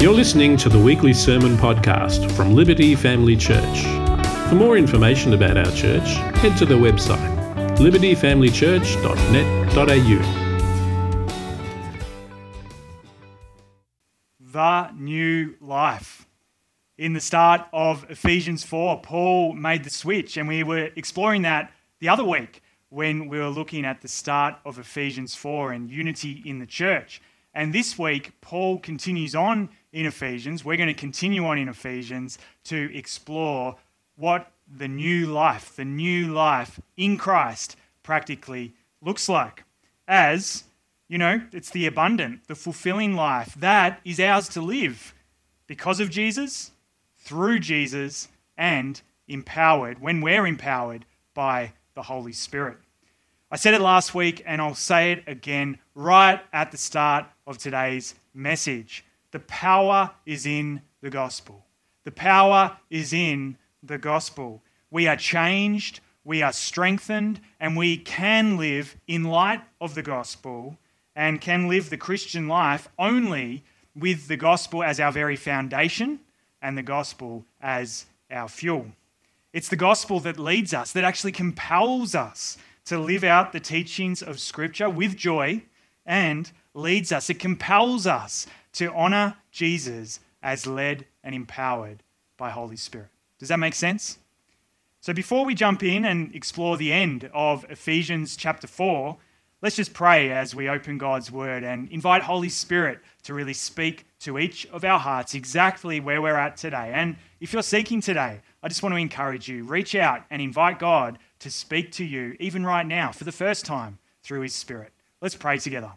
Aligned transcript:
You're 0.00 0.14
listening 0.14 0.56
to 0.56 0.68
the 0.70 0.78
weekly 0.78 1.12
sermon 1.12 1.58
podcast 1.58 2.32
from 2.32 2.54
Liberty 2.54 2.94
Family 2.94 3.36
Church. 3.36 3.82
For 4.48 4.54
more 4.54 4.78
information 4.78 5.34
about 5.34 5.58
our 5.58 5.70
church, 5.72 6.08
head 6.38 6.56
to 6.56 6.64
the 6.64 6.76
website 6.76 7.18
libertyfamilychurch.net.au. 7.76 10.46
the 14.40 14.90
new 14.94 15.54
life. 15.60 16.26
In 16.96 17.12
the 17.12 17.20
start 17.20 17.66
of 17.74 18.06
Ephesians 18.08 18.64
4, 18.64 19.02
Paul 19.02 19.52
made 19.52 19.84
the 19.84 19.90
switch, 19.90 20.38
and 20.38 20.48
we 20.48 20.62
were 20.62 20.88
exploring 20.96 21.42
that 21.42 21.74
the 21.98 22.08
other 22.08 22.24
week 22.24 22.62
when 22.88 23.28
we 23.28 23.38
were 23.38 23.50
looking 23.50 23.84
at 23.84 24.00
the 24.00 24.08
start 24.08 24.54
of 24.64 24.78
Ephesians 24.78 25.34
4 25.34 25.72
and 25.72 25.90
unity 25.90 26.42
in 26.46 26.58
the 26.58 26.64
church. 26.64 27.20
And 27.52 27.74
this 27.74 27.98
week, 27.98 28.40
Paul 28.40 28.78
continues 28.78 29.34
on 29.34 29.68
in 29.92 30.06
Ephesians. 30.06 30.64
We're 30.64 30.76
going 30.76 30.88
to 30.88 30.94
continue 30.94 31.44
on 31.46 31.58
in 31.58 31.68
Ephesians 31.68 32.38
to 32.64 32.96
explore 32.96 33.76
what 34.16 34.50
the 34.68 34.88
new 34.88 35.26
life, 35.26 35.74
the 35.76 35.84
new 35.84 36.32
life 36.32 36.80
in 36.96 37.16
Christ 37.16 37.76
practically 38.02 38.74
looks 39.02 39.28
like. 39.28 39.64
As, 40.06 40.64
you 41.08 41.18
know, 41.18 41.42
it's 41.52 41.70
the 41.70 41.86
abundant, 41.86 42.46
the 42.46 42.54
fulfilling 42.54 43.14
life 43.14 43.54
that 43.58 44.00
is 44.04 44.20
ours 44.20 44.48
to 44.50 44.60
live 44.60 45.14
because 45.66 46.00
of 46.00 46.10
Jesus, 46.10 46.72
through 47.18 47.60
Jesus, 47.60 48.28
and 48.56 49.00
empowered 49.28 50.00
when 50.00 50.20
we're 50.20 50.46
empowered 50.46 51.04
by 51.34 51.72
the 51.94 52.02
Holy 52.02 52.32
Spirit. 52.32 52.76
I 53.50 53.56
said 53.56 53.74
it 53.74 53.80
last 53.80 54.14
week 54.14 54.42
and 54.46 54.60
I'll 54.60 54.74
say 54.74 55.12
it 55.12 55.24
again 55.26 55.78
right 55.94 56.40
at 56.52 56.70
the 56.70 56.76
start 56.76 57.26
of 57.46 57.58
today's 57.58 58.14
message. 58.32 59.04
The 59.32 59.40
power 59.40 60.10
is 60.26 60.46
in 60.46 60.82
the 61.00 61.10
gospel. 61.10 61.64
The 62.04 62.10
power 62.10 62.76
is 62.88 63.12
in 63.12 63.56
the 63.82 63.98
gospel. 63.98 64.62
We 64.90 65.06
are 65.06 65.16
changed, 65.16 66.00
we 66.24 66.42
are 66.42 66.52
strengthened, 66.52 67.40
and 67.58 67.76
we 67.76 67.96
can 67.96 68.56
live 68.56 68.96
in 69.06 69.24
light 69.24 69.62
of 69.80 69.94
the 69.94 70.02
gospel 70.02 70.76
and 71.14 71.40
can 71.40 71.68
live 71.68 71.90
the 71.90 71.96
Christian 71.96 72.48
life 72.48 72.88
only 72.98 73.62
with 73.94 74.28
the 74.28 74.36
gospel 74.36 74.82
as 74.82 75.00
our 75.00 75.12
very 75.12 75.36
foundation 75.36 76.20
and 76.62 76.76
the 76.76 76.82
gospel 76.82 77.44
as 77.60 78.06
our 78.30 78.48
fuel. 78.48 78.86
It's 79.52 79.68
the 79.68 79.76
gospel 79.76 80.20
that 80.20 80.38
leads 80.38 80.72
us, 80.72 80.92
that 80.92 81.04
actually 81.04 81.32
compels 81.32 82.14
us 82.14 82.56
to 82.84 82.98
live 82.98 83.24
out 83.24 83.52
the 83.52 83.60
teachings 83.60 84.22
of 84.22 84.40
Scripture 84.40 84.88
with 84.88 85.16
joy 85.16 85.62
and 86.06 86.50
leads 86.74 87.12
us. 87.12 87.30
It 87.30 87.38
compels 87.38 88.06
us 88.06 88.46
to 88.74 88.92
honor 88.92 89.36
Jesus 89.50 90.20
as 90.42 90.66
led 90.66 91.06
and 91.22 91.34
empowered 91.34 92.02
by 92.36 92.50
Holy 92.50 92.76
Spirit. 92.76 93.08
Does 93.38 93.48
that 93.48 93.58
make 93.58 93.74
sense? 93.74 94.18
So 95.00 95.12
before 95.12 95.44
we 95.44 95.54
jump 95.54 95.82
in 95.82 96.04
and 96.04 96.34
explore 96.34 96.76
the 96.76 96.92
end 96.92 97.30
of 97.32 97.64
Ephesians 97.70 98.36
chapter 98.36 98.66
4, 98.66 99.16
let's 99.62 99.76
just 99.76 99.94
pray 99.94 100.30
as 100.30 100.54
we 100.54 100.68
open 100.68 100.98
God's 100.98 101.32
word 101.32 101.64
and 101.64 101.90
invite 101.90 102.22
Holy 102.22 102.50
Spirit 102.50 102.98
to 103.22 103.34
really 103.34 103.54
speak 103.54 104.06
to 104.20 104.38
each 104.38 104.66
of 104.66 104.84
our 104.84 104.98
hearts 104.98 105.34
exactly 105.34 106.00
where 106.00 106.20
we're 106.20 106.36
at 106.36 106.58
today. 106.58 106.90
And 106.92 107.16
if 107.40 107.52
you're 107.54 107.62
seeking 107.62 108.02
today, 108.02 108.40
I 108.62 108.68
just 108.68 108.82
want 108.82 108.92
to 108.94 108.98
encourage 108.98 109.48
you 109.48 109.64
reach 109.64 109.94
out 109.94 110.24
and 110.30 110.42
invite 110.42 110.78
God 110.78 111.18
to 111.38 111.50
speak 111.50 111.92
to 111.92 112.04
you, 112.04 112.36
even 112.38 112.66
right 112.66 112.86
now, 112.86 113.12
for 113.12 113.24
the 113.24 113.32
first 113.32 113.64
time 113.64 113.98
through 114.22 114.42
His 114.42 114.54
Spirit. 114.54 114.92
Let's 115.22 115.34
pray 115.34 115.56
together. 115.56 115.92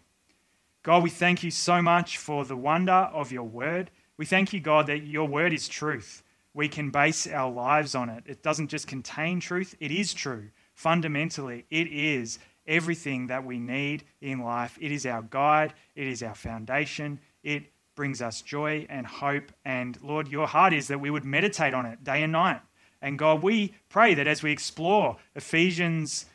God, 0.83 1.01
we 1.01 1.09
thank 1.09 1.43
you 1.43 1.51
so 1.51 1.81
much 1.81 2.17
for 2.17 2.43
the 2.43 2.57
wonder 2.57 2.91
of 2.91 3.31
your 3.31 3.43
word. 3.43 3.89
We 4.17 4.25
thank 4.25 4.51
you, 4.51 4.59
God, 4.59 4.87
that 4.87 5.07
your 5.07 5.25
word 5.25 5.53
is 5.53 5.69
truth. 5.69 6.23
We 6.53 6.67
can 6.67 6.91
base 6.91 7.25
our 7.25 7.49
lives 7.49 7.95
on 7.95 8.09
it. 8.09 8.25
It 8.27 8.43
doesn't 8.43 8.67
just 8.67 8.85
contain 8.85 9.39
truth, 9.39 9.75
it 9.79 9.91
is 9.91 10.13
true. 10.13 10.49
Fundamentally, 10.73 11.66
it 11.72 11.88
is 11.88 12.38
everything 12.67 13.27
that 13.27 13.45
we 13.45 13.59
need 13.59 14.03
in 14.19 14.39
life. 14.39 14.77
It 14.81 14.91
is 14.91 15.05
our 15.05 15.22
guide, 15.22 15.73
it 15.95 16.05
is 16.05 16.22
our 16.22 16.35
foundation, 16.35 17.17
it 17.43 17.63
brings 17.95 18.22
us 18.22 18.41
joy 18.41 18.85
and 18.89 19.07
hope. 19.07 19.53
And 19.63 19.97
Lord, 20.03 20.27
your 20.27 20.47
heart 20.47 20.73
is 20.73 20.89
that 20.89 20.99
we 20.99 21.09
would 21.09 21.23
meditate 21.23 21.73
on 21.73 21.85
it 21.85 22.03
day 22.03 22.23
and 22.23 22.33
night. 22.33 22.59
And 23.01 23.17
God, 23.17 23.41
we 23.41 23.73
pray 23.88 24.16
that 24.16 24.27
as 24.27 24.43
we 24.43 24.51
explore 24.51 25.16
Ephesians, 25.33 26.25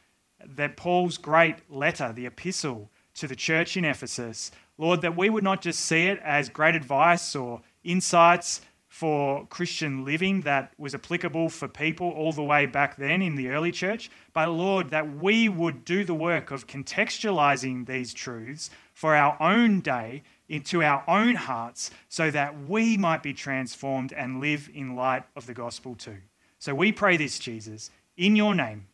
that 0.43 0.79
Paul's 0.79 1.19
great 1.19 1.57
letter, 1.71 2.15
the 2.15 2.27
epistle 2.27 2.91
to 3.19 3.29
the 3.29 3.37
church 3.37 3.77
in 3.77 3.85
Ephesus, 3.85 4.51
Lord, 4.77 5.03
that 5.03 5.17
we 5.17 5.31
would 5.31 5.45
not 5.45 5.61
just 5.61 5.81
see 5.81 6.07
it 6.07 6.21
as 6.23 6.49
great 6.49 6.75
advice 6.75 7.35
or 7.35 7.61
insights 7.85 8.61
for 8.89 9.47
Christian 9.47 10.05
living 10.05 10.41
that 10.41 10.73
was 10.79 10.95
applicable 10.95 11.51
for 11.51 11.69
people 11.69 12.11
all 12.11 12.33
the 12.33 12.43
way 12.43 12.67
back 12.67 12.97
then 12.97 13.21
in 13.23 13.37
the 13.37 13.49
early 13.51 13.71
church, 13.71 14.11
but 14.33 14.49
Lord, 14.49 14.91
that 14.91 15.17
we 15.17 15.49
would 15.49 15.85
do 15.85 16.05
the 16.05 16.15
work 16.15 16.51
of 16.51 16.67
contextualizing 16.67 17.87
these 17.87 18.15
truths 18.15 18.71
for 18.95 19.15
our 19.15 19.37
own 19.41 19.81
day 19.81 20.23
into 20.49 20.83
our 20.83 21.05
own 21.07 21.35
hearts 21.35 21.91
so 22.09 22.31
that 22.31 22.67
we 22.67 22.97
might 22.97 23.23
be 23.23 23.35
transformed 23.35 24.13
and 24.13 24.41
live 24.41 24.71
in 24.75 24.97
light 24.97 25.25
of 25.37 25.47
the 25.47 25.55
gospel 25.55 25.95
too. 25.95 26.17
So 26.59 26.75
we 26.75 26.91
pray 26.91 27.17
this, 27.17 27.39
Jesus, 27.39 27.91
in 28.17 28.35
your 28.35 28.55
name. 28.55 28.87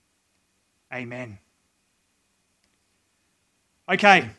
Amen. 0.92 1.38
Okay, 3.86 4.30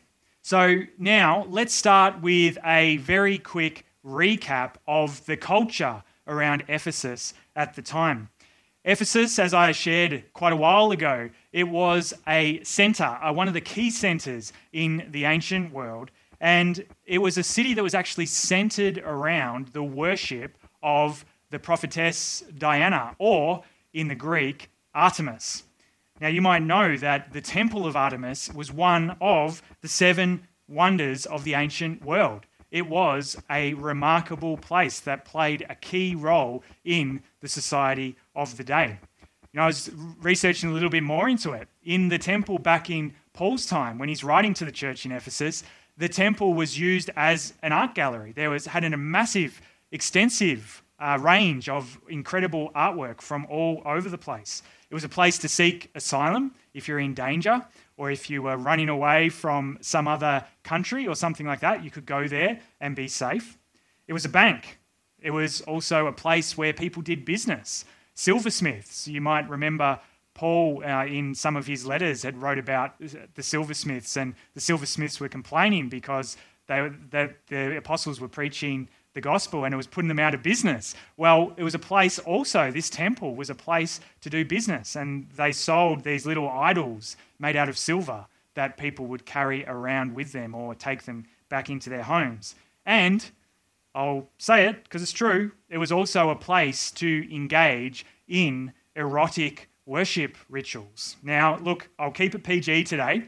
so 0.42 0.80
now 0.98 1.46
let's 1.50 1.72
start 1.72 2.20
with 2.20 2.58
a 2.66 2.98
very 2.98 3.38
quick 3.38 3.86
recap 4.04 4.74
of 4.88 5.24
the 5.28 5.38
culture 5.38 6.02
around 6.26 6.64
Ephesus 6.68 7.36
at 7.56 7.76
the 7.76 7.84
time. 7.84 8.30
Ephesus, 8.86 9.38
as 9.38 9.54
I 9.54 9.72
shared 9.72 10.24
quite 10.34 10.52
a 10.52 10.56
while 10.56 10.90
ago, 10.90 11.30
it 11.54 11.66
was 11.66 12.12
a 12.28 12.64
center, 12.64 13.04
uh, 13.04 13.32
one 13.32 13.48
of 13.48 13.54
the 13.54 13.62
key 13.62 13.92
centers 13.92 14.52
in 14.74 15.08
the 15.12 15.26
ancient 15.26 15.72
world. 15.72 16.10
And 16.42 16.84
it 17.06 17.20
was 17.20 17.38
a 17.38 17.44
city 17.44 17.76
that 17.76 17.84
was 17.84 17.94
actually 17.94 18.26
centered 18.26 18.98
around 18.98 19.68
the 19.68 19.84
worship 19.84 20.58
of 20.82 21.24
the 21.52 21.60
prophetess 21.60 22.44
Diana, 22.58 23.16
or 23.20 23.64
in 23.94 24.08
the 24.08 24.16
Greek, 24.16 24.72
Artemis. 24.96 25.66
Now, 26.22 26.30
you 26.30 26.42
might 26.42 26.62
know 26.62 26.96
that 26.98 27.34
the 27.34 27.42
Temple 27.42 27.86
of 27.86 27.98
Artemis 27.98 28.50
was 28.54 28.72
one 28.72 29.18
of 29.20 29.62
the 29.82 29.90
seven 29.90 30.48
wonders 30.68 31.26
of 31.26 31.44
the 31.44 31.56
ancient 31.56 32.06
world. 32.06 32.46
It 32.72 32.88
was 32.88 33.38
a 33.50 33.74
remarkable 33.74 34.56
place 34.56 35.02
that 35.02 35.26
played 35.26 35.66
a 35.70 35.76
key 35.76 36.16
role 36.16 36.64
in 36.86 37.22
the 37.42 37.50
society 37.50 38.16
of 38.34 38.56
the 38.56 38.64
day. 38.64 38.98
You 39.52 39.58
know, 39.58 39.64
I 39.64 39.68
was 39.68 39.92
researching 40.22 40.70
a 40.70 40.74
little 40.74 40.90
bit 40.90 41.04
more 41.04 41.28
into 41.28 41.52
it. 41.52 41.68
In 41.84 42.08
the 42.08 42.18
temple 42.18 42.60
back 42.60 42.90
in 42.90 43.14
Paul's 43.34 43.66
time, 43.66 43.98
when 43.98 44.08
he's 44.10 44.24
writing 44.24 44.54
to 44.56 44.66
the 44.66 44.72
church 44.72 45.06
in 45.06 45.12
Ephesus, 45.12 45.64
the 45.98 46.10
temple 46.10 46.54
was 46.54 46.80
used 46.80 47.10
as 47.16 47.54
an 47.62 47.74
art 47.74 47.94
gallery. 47.94 48.32
There 48.32 48.50
was 48.50 48.68
had 48.68 48.84
a 48.86 48.98
massive, 48.98 49.62
extensive 49.92 50.82
uh, 51.00 51.18
range 51.22 51.68
of 51.68 52.00
incredible 52.08 52.72
artwork 52.74 53.22
from 53.22 53.46
all 53.50 53.82
over 53.86 54.10
the 54.10 54.18
place. 54.18 54.64
It 54.90 54.94
was 54.94 55.04
a 55.04 55.10
place 55.10 55.38
to 55.40 55.50
seek 55.50 55.90
asylum 55.96 56.54
if 56.74 56.88
you're 56.88 57.00
in 57.00 57.14
danger 57.14 57.66
or 57.98 58.12
if 58.12 58.30
you 58.30 58.42
were 58.42 58.58
running 58.58 58.90
away 58.90 59.30
from 59.30 59.78
some 59.82 60.08
other 60.08 60.46
country 60.64 61.08
or 61.08 61.16
something 61.16 61.46
like 61.46 61.62
that. 61.62 61.84
You 61.84 61.92
could 61.92 62.06
go 62.06 62.28
there 62.28 62.60
and 62.80 62.96
be 62.96 63.08
safe. 63.08 63.58
It 64.08 64.14
was 64.14 64.26
a 64.26 64.30
bank. 64.30 64.80
It 65.20 65.32
was 65.32 65.62
also 65.62 66.08
a 66.08 66.12
place 66.12 66.58
where 66.58 66.74
people 66.74 67.02
did 67.02 67.26
business. 67.26 67.86
Silversmiths, 68.14 69.08
you 69.08 69.22
might 69.22 69.50
remember 69.50 70.00
Paul, 70.36 70.84
uh, 70.86 71.06
in 71.06 71.34
some 71.34 71.56
of 71.56 71.66
his 71.66 71.86
letters, 71.86 72.24
had 72.24 72.38
wrote 72.42 72.60
about 72.60 72.96
the 73.00 73.42
silversmiths, 73.42 74.18
and 74.18 74.36
the 74.54 74.60
silversmiths 74.60 75.20
were 75.20 75.30
complaining 75.30 75.88
because 75.88 76.36
they, 76.68 76.90
they, 77.10 77.30
the 77.48 77.78
apostles 77.78 78.20
were 78.20 78.28
preaching 78.28 78.90
the 79.16 79.22
gospel 79.22 79.64
and 79.64 79.74
it 79.74 79.78
was 79.78 79.88
putting 79.88 80.10
them 80.10 80.20
out 80.20 80.36
of 80.36 80.44
business. 80.44 80.94
Well, 81.18 81.54
it 81.58 81.64
was 81.64 81.74
a 81.74 81.80
place 81.80 82.20
also, 82.20 82.70
this 82.70 82.90
temple 82.90 83.34
was 83.34 83.50
a 83.50 83.56
place 83.56 84.00
to 84.22 84.30
do 84.30 84.46
business, 84.46 84.96
and 84.96 85.28
they 85.36 85.52
sold 85.52 86.04
these 86.04 86.26
little 86.28 86.50
idols 86.50 87.18
made 87.40 87.56
out 87.56 87.70
of 87.70 87.78
silver 87.78 88.28
that 88.54 88.78
people 88.78 89.08
would 89.08 89.26
carry 89.26 89.66
around 89.66 90.14
with 90.14 90.32
them 90.34 90.54
or 90.54 90.76
take 90.76 91.04
them 91.04 91.26
back 91.50 91.70
into 91.70 91.90
their 91.90 92.04
homes. 92.04 92.56
And 92.86 93.32
I'll 93.96 94.28
say 94.38 94.68
it 94.68 94.84
because 94.84 95.02
it's 95.02 95.12
true, 95.12 95.52
it 95.70 95.78
was 95.78 95.92
also 95.92 96.30
a 96.30 96.36
place 96.36 96.92
to 96.92 97.34
engage 97.34 98.06
in 98.28 98.74
erotic 98.96 99.70
worship 99.86 100.36
rituals. 100.50 101.16
Now, 101.24 101.58
look, 101.58 101.90
I'll 101.98 102.12
keep 102.12 102.36
it 102.36 102.44
PG 102.44 102.84
today. 102.84 103.28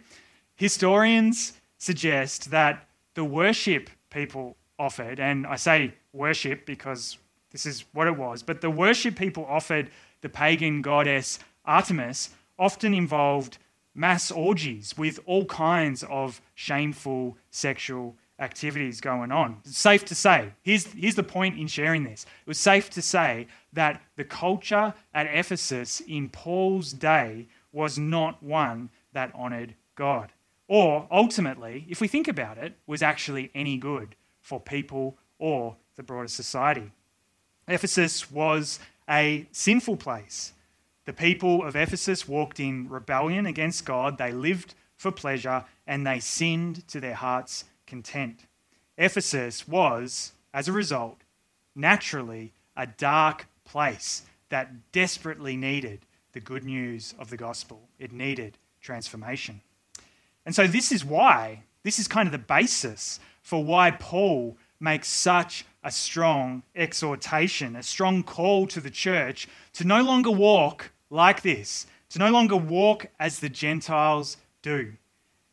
Historians 0.56 1.54
suggest 1.78 2.51
that 2.51 2.88
the 3.13 3.24
worship 3.24 3.89
people 4.10 4.57
offered, 4.79 5.19
and 5.19 5.45
I 5.47 5.56
say 5.56 5.94
worship 6.13 6.65
because 6.65 7.18
this 7.51 7.65
is 7.65 7.85
what 7.94 8.07
it 8.07 8.18
was, 8.18 8.44
but 8.44 8.62
the 8.62 8.69
worship 8.69 9.15
people 9.15 9.45
offered 9.45 9.89
the 10.21 10.29
pagan 10.29 10.81
goddess 10.81 11.39
Artemis 11.65 12.29
often 12.57 12.94
involved 12.94 13.57
mass 13.94 14.31
orgies 14.31 14.97
with 14.97 15.19
all 15.25 15.45
kinds 15.45 16.03
of 16.03 16.41
shameful 16.56 17.38
sexual 17.50 18.15
activities 18.39 19.01
going 19.01 19.31
on. 19.31 19.57
It's 19.65 19.77
safe 19.77 20.06
to 20.06 20.15
say, 20.15 20.53
here's, 20.62 20.85
here's 20.94 21.15
the 21.15 21.24
point 21.24 21.57
in 21.57 21.68
sharing 21.68 22.03
this. 22.03 22.24
It 22.24 22.47
was 22.47 22.59
safe 22.59 22.89
to 22.91 23.01
say 23.01 23.47
that 23.74 24.01
the 24.15 24.24
culture 24.24 24.94
at 25.13 25.27
Ephesus 25.27 26.01
in 26.01 26.29
Paul's 26.29 26.94
day 26.94 27.47
was 27.71 27.97
not 27.97 28.41
one 28.44 28.89
that 29.13 29.31
honored 29.33 29.74
God. 29.95 30.31
Or 30.68 31.07
ultimately, 31.09 31.85
if 31.89 32.01
we 32.01 32.07
think 32.07 32.27
about 32.27 32.57
it, 32.57 32.75
was 32.85 33.01
actually 33.01 33.50
any 33.56 33.77
good 33.77 34.15
for 34.47 34.61
people 34.61 35.17
or 35.39 35.75
the 35.97 36.03
broader 36.03 36.29
society. 36.29 36.89
Ephesus 37.67 38.31
was 38.31 38.79
a 39.09 39.45
sinful 39.51 39.97
place. 39.97 40.53
The 41.03 41.11
people 41.11 41.65
of 41.65 41.75
Ephesus 41.75 42.29
walked 42.29 42.57
in 42.57 42.88
rebellion 42.88 43.45
against 43.45 43.83
God. 43.83 44.17
They 44.17 44.31
lived 44.31 44.73
for 44.95 45.11
pleasure 45.11 45.65
and 45.85 46.07
they 46.07 46.21
sinned 46.21 46.88
to 46.88 47.01
their 47.01 47.15
heart's 47.15 47.65
content. 47.85 48.45
Ephesus 48.97 49.67
was, 49.67 50.31
as 50.53 50.69
a 50.69 50.71
result, 50.71 51.17
naturally 51.75 52.53
a 52.77 52.88
dark 52.88 53.47
place 53.65 54.21
that 54.47 54.93
desperately 54.93 55.57
needed 55.57 56.00
the 56.31 56.39
good 56.39 56.63
news 56.63 57.13
of 57.19 57.29
the 57.29 57.38
gospel. 57.38 57.81
It 58.00 58.13
needed 58.13 58.57
transformation. 58.79 59.59
And 60.45 60.55
so, 60.55 60.67
this 60.67 60.93
is 60.93 61.03
why, 61.03 61.63
this 61.83 62.00
is 62.00 62.07
kind 62.07 62.27
of 62.27 62.31
the 62.31 62.38
basis 62.38 63.19
for 63.47 63.63
why 63.63 63.89
Paul 63.91 64.57
makes 64.77 65.07
such 65.07 65.63
a 65.81 65.89
strong 65.89 66.63
exhortation, 66.75 67.77
a 67.77 67.81
strong 67.81 68.21
call 68.21 68.67
to 68.67 68.81
the 68.81 68.89
church 68.89 69.47
to 69.71 69.88
no 69.88 70.03
longer 70.03 70.29
walk 70.29 70.91
like 71.09 71.44
this, 71.44 71.88
to 72.09 72.19
no 72.19 72.29
longer 72.29 72.57
walk 72.57 73.05
as 73.21 73.39
the 73.39 73.47
Gentiles 73.47 74.35
do. 74.61 74.91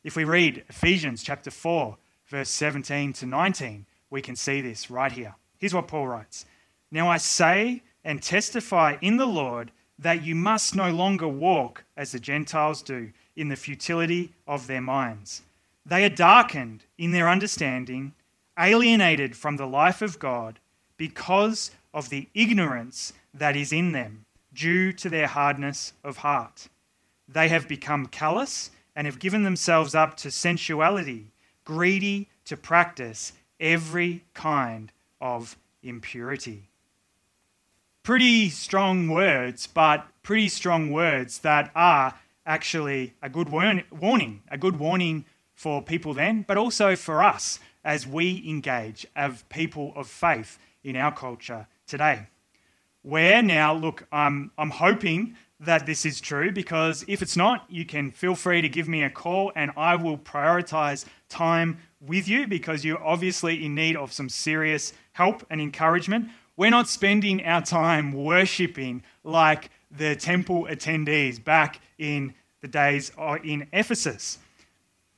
If 0.03 0.17
we 0.17 0.25
read 0.25 0.65
Ephesians 0.69 1.23
chapter 1.23 1.53
4, 1.53 1.97
verse 2.27 2.51
17 2.51 3.13
to 3.13 3.27
19, 3.27 3.87
we 4.11 4.21
can 4.21 4.35
see 4.35 4.61
this 4.61 4.91
right 4.91 5.13
here. 5.13 5.37
Here's 5.59 5.73
what 5.73 5.87
Paul 5.87 6.09
writes 6.09 6.47
Now 6.91 7.09
I 7.09 7.19
say 7.19 7.85
and 8.03 8.21
testify 8.21 8.97
in 9.03 9.19
the 9.19 9.27
Lord 9.27 9.71
that 10.01 10.25
you 10.25 10.35
must 10.35 10.75
no 10.75 10.91
longer 10.91 11.29
walk 11.29 11.85
as 11.97 12.11
the 12.11 12.19
Gentiles 12.19 12.83
do 12.83 13.13
in 13.37 13.51
the 13.51 13.57
futility 13.57 14.33
of 14.49 14.67
their 14.67 14.81
minds. 14.81 15.43
They 15.87 16.05
are 16.05 16.11
darkened 16.11 16.85
in 16.97 17.11
their 17.11 17.29
understanding 17.29 18.15
alienated 18.59 19.37
from 19.37 19.57
the 19.57 19.67
life 19.67 20.01
of 20.01 20.19
God 20.19 20.59
because 20.97 21.71
of 21.93 22.09
the 22.09 22.29
ignorance 22.35 23.13
that 23.33 23.57
is 23.57 23.73
in 23.73 23.93
them 23.93 24.25
due 24.53 24.93
to 24.93 25.09
their 25.09 25.27
hardness 25.27 25.93
of 26.03 26.19
heart. 26.19 26.69
They 27.29 27.49
have 27.49 27.69
become 27.69 28.07
callous 28.07 28.71
and 28.95 29.07
have 29.07 29.19
given 29.19 29.43
themselves 29.43 29.95
up 29.95 30.17
to 30.19 30.31
sensuality, 30.31 31.33
greedy 31.65 32.29
to 32.45 32.57
practice 32.57 33.33
every 33.59 34.23
kind 34.35 34.93
of 35.21 35.57
impurity. 35.83 36.69
Pretty 38.03 38.51
strong 38.51 39.09
words, 39.09 39.67
but 39.67 40.07
pretty 40.23 40.49
strong 40.49 40.91
words 40.93 41.39
that 41.41 41.71
are 41.75 42.15
actually 42.47 43.15
a 43.23 43.29
good 43.29 43.49
warning, 43.49 44.43
a 44.51 44.59
good 44.59 44.79
warning 44.79 45.25
for 45.65 45.81
people 45.81 46.13
then, 46.13 46.45
but 46.47 46.59
also 46.59 46.95
for 46.95 47.23
us 47.23 47.59
as 47.87 48.07
we 48.07 48.45
engage 48.47 49.07
as 49.17 49.45
people 49.49 49.95
of 49.97 50.07
faith 50.07 50.59
in 50.83 50.95
our 50.95 51.11
culture 51.11 51.67
today. 51.87 52.27
Where 53.01 53.41
now, 53.41 53.73
look, 53.73 54.07
I'm, 54.13 54.51
I'm 54.59 54.69
hoping 54.69 55.37
that 55.61 55.87
this 55.87 56.05
is 56.05 56.21
true 56.21 56.53
because 56.53 57.03
if 57.09 57.23
it's 57.23 57.35
not, 57.35 57.65
you 57.71 57.87
can 57.87 58.11
feel 58.11 58.35
free 58.35 58.61
to 58.61 58.69
give 58.69 58.89
me 58.89 59.05
a 59.05 59.09
call 59.09 59.53
and 59.57 59.71
I 59.75 59.97
will 59.97 60.19
prioritize 60.19 61.07
time 61.31 61.79
with 61.99 62.29
you 62.29 62.47
because 62.47 62.85
you're 62.85 63.03
obviously 63.03 63.65
in 63.65 63.75
need 63.75 63.97
of 63.97 64.13
some 64.13 64.29
serious 64.29 64.93
help 65.13 65.47
and 65.49 65.63
encouragement. 65.63 66.29
We're 66.59 66.73
not 66.73 66.91
spending 66.91 67.43
our 67.43 67.63
time 67.63 68.13
worshipping 68.13 69.03
like 69.23 69.71
the 69.91 70.15
temple 70.15 70.67
attendees 70.71 71.43
back 71.43 71.81
in 71.97 72.35
the 72.61 72.69
days 72.69 73.13
uh, 73.17 73.39
in 73.43 73.67
Ephesus. 73.73 74.41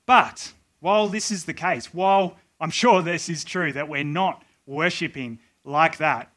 But 0.07 0.53
while 0.81 1.09
this 1.09 1.31
is 1.31 1.45
the 1.45 1.55
case, 1.55 1.93
while 1.93 2.37
I'm 2.61 2.71
sure 2.71 3.03
this 3.03 3.29
is 3.29 3.45
true 3.45 3.73
that 3.73 3.89
we're 3.89 4.05
not 4.05 4.43
worshipping 4.67 5.39
like 5.65 5.99
that. 5.99 6.33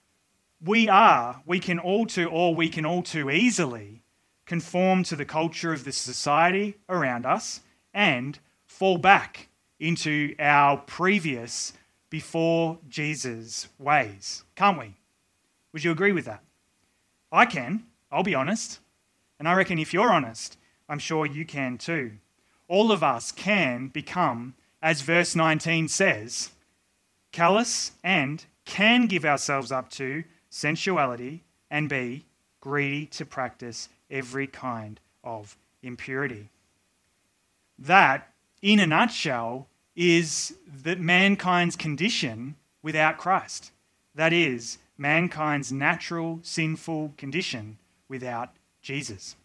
We 0.62 0.90
are, 0.90 1.42
we 1.46 1.60
can 1.60 1.80
all 1.80 2.06
too, 2.06 2.30
or 2.30 2.54
we 2.54 2.68
can 2.68 2.86
all 2.86 3.02
too 3.02 3.30
easily 3.30 4.02
conform 4.46 5.04
to 5.04 5.16
the 5.16 5.26
culture 5.26 5.72
of 5.72 5.86
the 5.86 5.92
society 5.92 6.76
around 6.90 7.26
us 7.26 7.62
and 7.94 8.38
fall 8.66 8.98
back 8.98 9.48
into 9.80 10.36
our 10.40 10.78
previous 10.78 11.74
before 12.10 12.80
Jesus 12.90 13.70
ways, 13.78 14.44
can't 14.56 14.80
we? 14.80 14.96
Would 15.72 15.84
you 15.84 15.92
agree 15.92 16.12
with 16.12 16.26
that? 16.26 16.44
I 17.32 17.46
can, 17.46 17.86
I'll 18.12 18.24
be 18.24 18.36
honest. 18.36 18.80
And 19.38 19.48
I 19.48 19.54
reckon 19.54 19.80
if 19.80 19.94
you're 19.94 20.12
honest, 20.12 20.58
I'm 20.90 21.00
sure 21.00 21.26
you 21.26 21.46
can 21.46 21.78
too. 21.78 22.14
All 22.70 22.94
of 22.94 23.04
us 23.04 23.34
can 23.34 23.90
become 23.90 24.54
as 24.82 25.02
verse 25.02 25.36
19 25.36 25.88
says, 25.90 26.52
callous 27.32 27.92
and 28.04 28.46
can 28.64 29.08
give 29.08 29.26
ourselves 29.26 29.72
up 29.72 29.90
to 29.90 30.24
sensuality 30.50 31.44
and 31.70 31.90
be 31.90 32.26
greedy 32.62 33.06
to 33.08 33.26
practice 33.26 33.90
every 34.10 34.48
kind 34.48 35.00
of 35.24 35.58
impurity. 35.84 36.50
That, 37.78 38.32
in 38.62 38.80
a 38.80 38.88
nutshell, 38.88 39.68
is 39.96 40.56
that 40.84 41.00
mankind's 41.00 41.76
condition 41.76 42.56
without 42.82 43.18
Christ. 43.18 43.72
That 44.16 44.34
is, 44.34 44.78
mankind's 44.98 45.72
natural 45.72 46.40
sinful 46.42 47.14
condition 47.18 47.78
without 48.08 48.50
Jesus. 48.82 49.36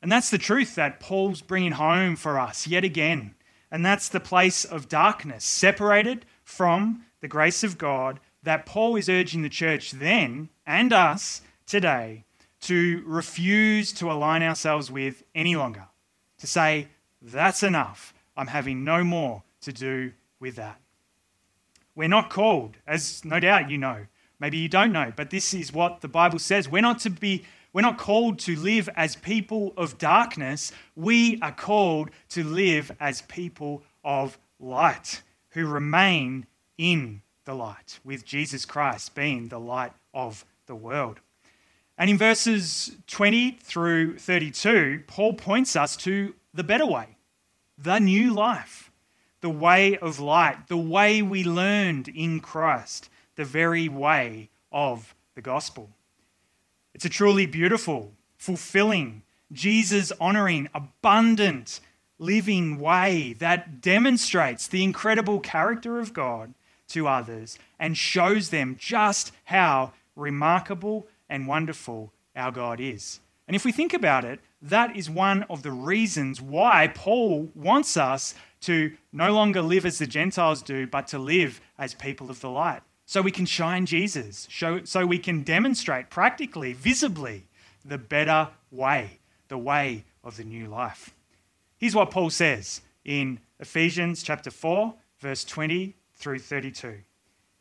And 0.00 0.12
that's 0.12 0.30
the 0.30 0.38
truth 0.38 0.74
that 0.76 1.00
Paul's 1.00 1.42
bringing 1.42 1.72
home 1.72 2.16
for 2.16 2.38
us 2.38 2.66
yet 2.66 2.84
again 2.84 3.34
and 3.70 3.84
that's 3.84 4.08
the 4.08 4.20
place 4.20 4.64
of 4.64 4.88
darkness, 4.88 5.44
separated 5.44 6.24
from 6.42 7.04
the 7.20 7.28
grace 7.28 7.62
of 7.62 7.78
God 7.78 8.20
that 8.42 8.66
Paul 8.66 8.96
is 8.96 9.08
urging 9.08 9.42
the 9.42 9.48
church 9.48 9.90
then 9.92 10.48
and 10.66 10.92
us 10.92 11.42
today 11.66 12.24
to 12.62 13.02
refuse 13.04 13.92
to 13.92 14.10
align 14.10 14.42
ourselves 14.42 14.90
with 14.90 15.22
any 15.34 15.54
longer. 15.54 15.86
To 16.38 16.46
say, 16.46 16.88
that's 17.20 17.62
enough. 17.62 18.14
I'm 18.36 18.46
having 18.46 18.84
no 18.84 19.04
more 19.04 19.42
to 19.62 19.72
do 19.72 20.12
with 20.40 20.56
that. 20.56 20.80
We're 21.94 22.08
not 22.08 22.30
called, 22.30 22.76
as 22.86 23.24
no 23.24 23.40
doubt 23.40 23.70
you 23.70 23.76
know. 23.76 24.06
Maybe 24.40 24.58
you 24.58 24.68
don't 24.68 24.92
know, 24.92 25.12
but 25.14 25.30
this 25.30 25.52
is 25.52 25.72
what 25.72 26.00
the 26.00 26.08
Bible 26.08 26.38
says. 26.38 26.68
We're 26.68 26.80
not 26.80 27.00
to 27.00 27.10
be 27.10 27.44
we're 27.72 27.82
not 27.82 27.98
called 27.98 28.38
to 28.40 28.56
live 28.56 28.88
as 28.96 29.16
people 29.16 29.72
of 29.76 29.98
darkness. 29.98 30.72
We 30.96 31.38
are 31.42 31.52
called 31.52 32.10
to 32.30 32.42
live 32.42 32.90
as 32.98 33.22
people 33.22 33.82
of 34.02 34.38
light 34.58 35.22
who 35.50 35.66
remain 35.66 36.46
in 36.76 37.22
the 37.44 37.54
light, 37.54 37.98
with 38.04 38.24
Jesus 38.24 38.64
Christ 38.64 39.14
being 39.14 39.48
the 39.48 39.60
light 39.60 39.92
of 40.14 40.44
the 40.66 40.74
world. 40.74 41.20
And 41.96 42.08
in 42.08 42.16
verses 42.16 42.96
20 43.08 43.58
through 43.62 44.18
32, 44.18 45.04
Paul 45.06 45.34
points 45.34 45.74
us 45.74 45.96
to 45.98 46.34
the 46.54 46.64
better 46.64 46.86
way, 46.86 47.16
the 47.76 47.98
new 47.98 48.32
life, 48.32 48.90
the 49.40 49.50
way 49.50 49.96
of 49.98 50.20
light, 50.20 50.68
the 50.68 50.76
way 50.76 51.22
we 51.22 51.42
learned 51.44 52.08
in 52.08 52.40
Christ, 52.40 53.08
the 53.36 53.44
very 53.44 53.88
way 53.88 54.48
of 54.70 55.14
the 55.34 55.42
gospel. 55.42 55.90
It's 56.98 57.04
a 57.04 57.08
truly 57.08 57.46
beautiful, 57.46 58.10
fulfilling, 58.38 59.22
Jesus 59.52 60.10
honoring, 60.20 60.68
abundant, 60.74 61.78
living 62.18 62.80
way 62.80 63.34
that 63.34 63.80
demonstrates 63.80 64.66
the 64.66 64.82
incredible 64.82 65.38
character 65.38 66.00
of 66.00 66.12
God 66.12 66.54
to 66.88 67.06
others 67.06 67.56
and 67.78 67.96
shows 67.96 68.50
them 68.50 68.74
just 68.80 69.30
how 69.44 69.92
remarkable 70.16 71.06
and 71.28 71.46
wonderful 71.46 72.12
our 72.34 72.50
God 72.50 72.80
is. 72.80 73.20
And 73.46 73.54
if 73.54 73.64
we 73.64 73.70
think 73.70 73.94
about 73.94 74.24
it, 74.24 74.40
that 74.60 74.96
is 74.96 75.08
one 75.08 75.44
of 75.44 75.62
the 75.62 75.70
reasons 75.70 76.42
why 76.42 76.90
Paul 76.92 77.48
wants 77.54 77.96
us 77.96 78.34
to 78.62 78.92
no 79.12 79.32
longer 79.32 79.62
live 79.62 79.86
as 79.86 79.98
the 79.98 80.06
Gentiles 80.08 80.62
do, 80.62 80.84
but 80.88 81.06
to 81.06 81.20
live 81.20 81.60
as 81.78 81.94
people 81.94 82.28
of 82.28 82.40
the 82.40 82.50
light 82.50 82.82
so 83.08 83.22
we 83.22 83.30
can 83.30 83.46
shine 83.46 83.86
Jesus, 83.86 84.46
show, 84.50 84.84
so 84.84 85.06
we 85.06 85.18
can 85.18 85.42
demonstrate 85.42 86.10
practically, 86.10 86.74
visibly, 86.74 87.46
the 87.82 87.96
better 87.96 88.50
way, 88.70 89.18
the 89.48 89.56
way 89.56 90.04
of 90.22 90.36
the 90.36 90.44
new 90.44 90.66
life. 90.66 91.14
Here's 91.78 91.94
what 91.94 92.10
Paul 92.10 92.28
says 92.28 92.82
in 93.06 93.40
Ephesians 93.60 94.22
chapter 94.22 94.50
4, 94.50 94.92
verse 95.20 95.42
20 95.42 95.94
through 96.16 96.40
32. 96.40 96.98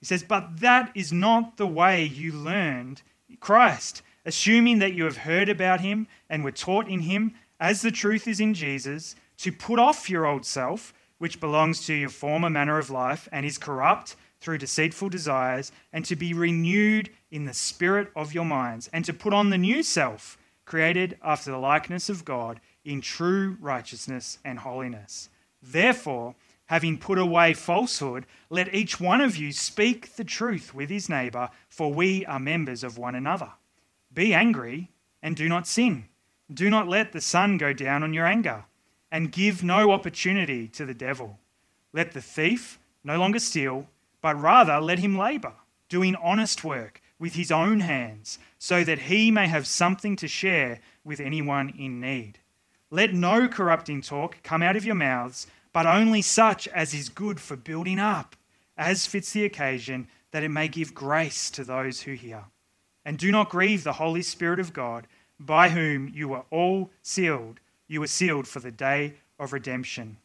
He 0.02 0.06
says, 0.06 0.22
But 0.22 0.60
that 0.60 0.92
is 0.94 1.14
not 1.14 1.56
the 1.56 1.66
way 1.66 2.04
you 2.04 2.34
learned 2.34 3.02
Christ, 3.40 4.02
assuming 4.26 4.80
that 4.80 4.96
you 4.96 5.06
have 5.06 5.18
heard 5.20 5.48
about 5.48 5.80
him 5.80 6.08
and 6.30 6.44
were 6.44 6.52
taught 6.52 6.90
in 6.90 7.00
him, 7.00 7.36
as 7.58 7.82
the 7.82 7.92
truth 7.92 8.28
is 8.28 8.42
in 8.42 8.54
Jesus, 8.54 9.16
to 9.38 9.54
put 9.54 9.80
off 9.80 10.10
your 10.10 10.26
old 10.26 10.46
self 10.46 10.94
which 11.20 11.40
belongs 11.40 11.86
to 11.86 11.94
your 11.94 12.10
former 12.10 12.50
manner 12.50 12.78
of 12.78 12.90
life 12.90 13.30
and 13.32 13.46
is 13.46 13.58
corrupt 13.58 14.18
through 14.40 14.58
deceitful 14.58 15.10
desires, 15.10 15.72
and 15.92 16.06
to 16.06 16.16
be 16.16 16.34
renewed 16.34 17.10
in 17.32 17.46
the 17.46 17.54
spirit 17.54 18.10
of 18.16 18.34
your 18.34 18.46
minds, 18.46 18.90
and 18.94 19.04
to 19.06 19.14
put 19.14 19.34
on 19.34 19.50
the 19.50 19.58
new 19.58 19.84
self, 19.84 20.38
created 20.66 21.18
after 21.24 21.52
the 21.52 21.58
likeness 21.58 22.10
of 22.10 22.26
God 22.26 22.60
in 22.84 23.02
true 23.02 23.58
righteousness 23.60 24.38
and 24.44 24.60
holiness. 24.60 25.30
Therefore, 25.62 26.36
having 26.66 26.98
put 26.98 27.18
away 27.18 27.54
falsehood, 27.54 28.26
let 28.50 28.74
each 28.74 29.00
one 29.00 29.22
of 29.22 29.38
you 29.38 29.52
speak 29.52 30.16
the 30.16 30.24
truth 30.24 30.74
with 30.74 30.90
his 30.90 31.10
neighbor, 31.10 31.50
for 31.70 31.92
we 31.92 32.26
are 32.26 32.40
members 32.40 32.84
of 32.84 32.98
one 32.98 33.16
another. 33.16 33.52
Be 34.14 34.34
angry 34.34 34.90
and 35.24 35.36
do 35.36 35.50
not 35.50 35.68
sin. 35.68 36.06
Do 36.54 36.70
not 36.70 36.88
let 36.88 37.12
the 37.12 37.22
sun 37.22 37.58
go 37.58 37.74
down 37.74 38.04
on 38.04 38.14
your 38.14 38.26
anger, 38.26 38.66
and 39.12 39.32
give 39.32 39.64
no 39.64 39.92
opportunity 39.92 40.68
to 40.70 40.86
the 40.86 40.94
devil. 40.94 41.40
Let 41.94 42.12
the 42.12 42.22
thief 42.22 42.80
no 43.04 43.18
longer 43.18 43.40
steal, 43.40 43.88
but 44.28 44.42
rather 44.42 44.82
let 44.82 45.00
him 45.00 45.18
labor, 45.18 45.54
doing 45.88 46.14
honest 46.18 46.62
work 46.62 47.02
with 47.18 47.36
his 47.36 47.50
own 47.50 47.80
hands, 47.80 48.40
so 48.60 48.84
that 48.84 49.00
he 49.00 49.32
may 49.32 49.48
have 49.48 49.66
something 49.66 50.18
to 50.18 50.28
share 50.28 50.82
with 51.06 51.22
anyone 51.22 51.74
in 51.80 52.02
need. 52.02 52.38
Let 52.92 53.14
no 53.14 53.48
corrupting 53.48 54.02
talk 54.02 54.44
come 54.44 54.62
out 54.62 54.76
of 54.76 54.84
your 54.84 54.96
mouths, 54.96 55.48
but 55.72 55.86
only 55.86 56.22
such 56.22 56.68
as 56.68 56.94
is 56.94 57.08
good 57.08 57.40
for 57.40 57.56
building 57.56 58.00
up, 58.00 58.36
as 58.78 59.08
fits 59.08 59.32
the 59.32 59.46
occasion, 59.46 60.10
that 60.32 60.44
it 60.44 60.50
may 60.50 60.68
give 60.68 60.94
grace 60.94 61.50
to 61.52 61.64
those 61.64 62.02
who 62.02 62.12
hear. 62.12 62.44
And 63.06 63.18
do 63.18 63.32
not 63.32 63.48
grieve 63.50 63.86
the 63.86 63.94
Holy 63.94 64.24
Spirit 64.24 64.60
of 64.60 64.74
God, 64.74 65.08
by 65.40 65.70
whom 65.70 66.10
you 66.14 66.28
were 66.28 66.44
all 66.52 66.92
sealed. 67.02 67.62
You 67.88 68.02
were 68.02 68.08
sealed 68.08 68.46
for 68.46 68.60
the 68.60 68.72
day 68.72 69.14
of 69.40 69.54
redemption. 69.54 70.18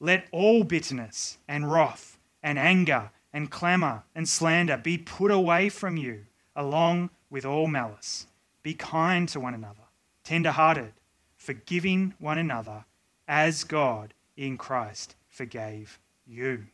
Let 0.00 0.26
all 0.32 0.64
bitterness 0.64 1.38
and 1.48 1.72
wrath 1.72 2.18
and 2.42 2.58
anger 2.58 3.10
and 3.32 3.50
clamour 3.50 4.04
and 4.14 4.28
slander 4.28 4.76
be 4.76 4.98
put 4.98 5.30
away 5.30 5.68
from 5.68 5.96
you, 5.96 6.26
along 6.56 7.10
with 7.30 7.44
all 7.44 7.66
malice. 7.66 8.26
Be 8.62 8.74
kind 8.74 9.28
to 9.28 9.40
one 9.40 9.54
another, 9.54 9.84
tender 10.24 10.50
hearted, 10.50 10.92
forgiving 11.36 12.14
one 12.18 12.38
another, 12.38 12.84
as 13.26 13.64
God 13.64 14.14
in 14.36 14.56
Christ 14.56 15.14
forgave 15.28 15.98
you. 16.26 16.66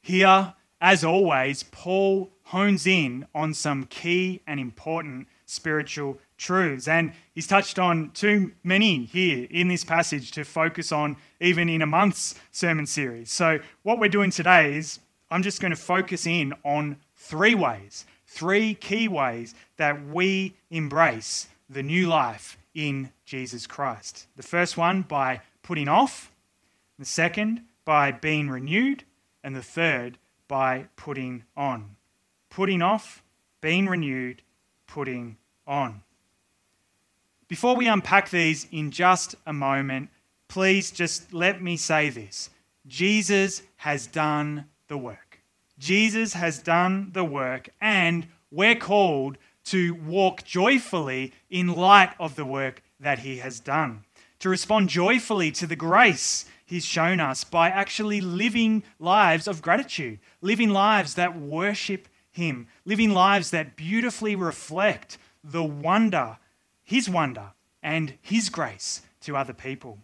Here, 0.00 0.54
as 0.80 1.04
always, 1.04 1.62
Paul 1.62 2.30
hones 2.44 2.86
in 2.86 3.26
on 3.34 3.54
some 3.54 3.84
key 3.84 4.40
and 4.46 4.58
important 4.58 5.28
spiritual 5.46 6.18
truths. 6.42 6.88
And 6.88 7.12
he's 7.34 7.46
touched 7.46 7.78
on 7.78 8.10
too 8.10 8.52
many 8.64 9.04
here 9.04 9.46
in 9.50 9.68
this 9.68 9.84
passage 9.84 10.32
to 10.32 10.44
focus 10.44 10.92
on, 10.92 11.16
even 11.40 11.68
in 11.68 11.80
a 11.80 11.86
month's 11.86 12.34
sermon 12.50 12.86
series. 12.86 13.30
So, 13.30 13.60
what 13.82 13.98
we're 13.98 14.08
doing 14.08 14.30
today 14.30 14.76
is 14.76 15.00
I'm 15.30 15.42
just 15.42 15.60
going 15.60 15.70
to 15.70 15.76
focus 15.76 16.26
in 16.26 16.52
on 16.64 16.96
three 17.16 17.54
ways, 17.54 18.04
three 18.26 18.74
key 18.74 19.08
ways 19.08 19.54
that 19.76 20.06
we 20.06 20.54
embrace 20.70 21.48
the 21.70 21.82
new 21.82 22.06
life 22.08 22.58
in 22.74 23.10
Jesus 23.24 23.66
Christ. 23.66 24.26
The 24.36 24.42
first 24.42 24.76
one 24.76 25.02
by 25.02 25.40
putting 25.62 25.88
off, 25.88 26.32
the 26.98 27.04
second 27.04 27.62
by 27.84 28.12
being 28.12 28.50
renewed, 28.50 29.04
and 29.42 29.56
the 29.56 29.62
third 29.62 30.18
by 30.48 30.86
putting 30.96 31.44
on. 31.56 31.96
Putting 32.50 32.82
off, 32.82 33.22
being 33.60 33.86
renewed, 33.86 34.42
putting 34.86 35.36
on. 35.66 36.02
Before 37.52 37.76
we 37.76 37.86
unpack 37.86 38.30
these 38.30 38.66
in 38.72 38.90
just 38.90 39.34
a 39.44 39.52
moment, 39.52 40.08
please 40.48 40.90
just 40.90 41.34
let 41.34 41.60
me 41.60 41.76
say 41.76 42.08
this 42.08 42.48
Jesus 42.86 43.60
has 43.76 44.06
done 44.06 44.64
the 44.88 44.96
work. 44.96 45.42
Jesus 45.78 46.32
has 46.32 46.58
done 46.58 47.10
the 47.12 47.26
work, 47.26 47.68
and 47.78 48.26
we're 48.50 48.74
called 48.74 49.36
to 49.66 49.92
walk 49.92 50.44
joyfully 50.44 51.34
in 51.50 51.66
light 51.66 52.14
of 52.18 52.36
the 52.36 52.46
work 52.46 52.82
that 52.98 53.18
he 53.18 53.36
has 53.36 53.60
done, 53.60 54.04
to 54.38 54.48
respond 54.48 54.88
joyfully 54.88 55.50
to 55.50 55.66
the 55.66 55.76
grace 55.76 56.46
he's 56.64 56.86
shown 56.86 57.20
us 57.20 57.44
by 57.44 57.68
actually 57.68 58.22
living 58.22 58.82
lives 58.98 59.46
of 59.46 59.60
gratitude, 59.60 60.20
living 60.40 60.70
lives 60.70 61.16
that 61.16 61.38
worship 61.38 62.08
him, 62.30 62.66
living 62.86 63.10
lives 63.10 63.50
that 63.50 63.76
beautifully 63.76 64.34
reflect 64.34 65.18
the 65.44 65.62
wonder, 65.62 66.38
his 66.84 67.08
wonder, 67.08 67.50
and 67.82 68.14
his 68.20 68.48
grace 68.48 69.02
to 69.22 69.36
other 69.36 69.52
people. 69.52 69.98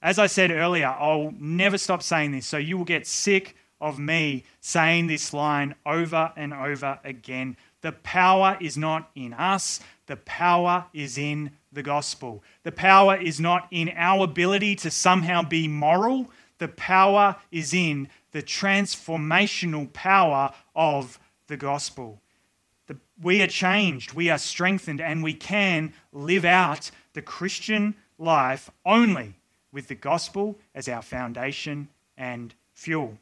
As 0.00 0.18
I 0.18 0.26
said 0.26 0.50
earlier, 0.50 0.88
I'll 0.98 1.32
never 1.38 1.78
stop 1.78 2.02
saying 2.02 2.32
this, 2.32 2.46
so 2.46 2.56
you 2.56 2.76
will 2.76 2.84
get 2.84 3.06
sick 3.06 3.56
of 3.80 3.98
me 3.98 4.44
saying 4.60 5.08
this 5.08 5.32
line 5.32 5.74
over 5.84 6.32
and 6.36 6.54
over 6.54 6.98
again. 7.04 7.56
The 7.82 7.92
power 7.92 8.56
is 8.60 8.78
not 8.78 9.10
in 9.14 9.32
us, 9.32 9.80
the 10.06 10.16
power 10.16 10.86
is 10.92 11.18
in 11.18 11.50
the 11.72 11.82
gospel. 11.82 12.42
The 12.62 12.72
power 12.72 13.16
is 13.16 13.40
not 13.40 13.66
in 13.70 13.92
our 13.96 14.24
ability 14.24 14.76
to 14.76 14.90
somehow 14.90 15.42
be 15.42 15.68
moral, 15.68 16.30
the 16.58 16.68
power 16.68 17.36
is 17.50 17.74
in 17.74 18.08
the 18.30 18.42
transformational 18.42 19.92
power 19.92 20.52
of 20.76 21.18
the 21.48 21.56
gospel. 21.56 22.20
We 23.22 23.40
are 23.40 23.46
changed, 23.46 24.14
we 24.14 24.30
are 24.30 24.38
strengthened, 24.38 25.00
and 25.00 25.22
we 25.22 25.34
can 25.34 25.92
live 26.12 26.44
out 26.44 26.90
the 27.12 27.22
Christian 27.22 27.94
life 28.18 28.70
only 28.84 29.34
with 29.72 29.88
the 29.88 29.94
gospel 29.94 30.58
as 30.74 30.88
our 30.88 31.02
foundation 31.02 31.88
and 32.16 32.54
fuel. 32.74 33.18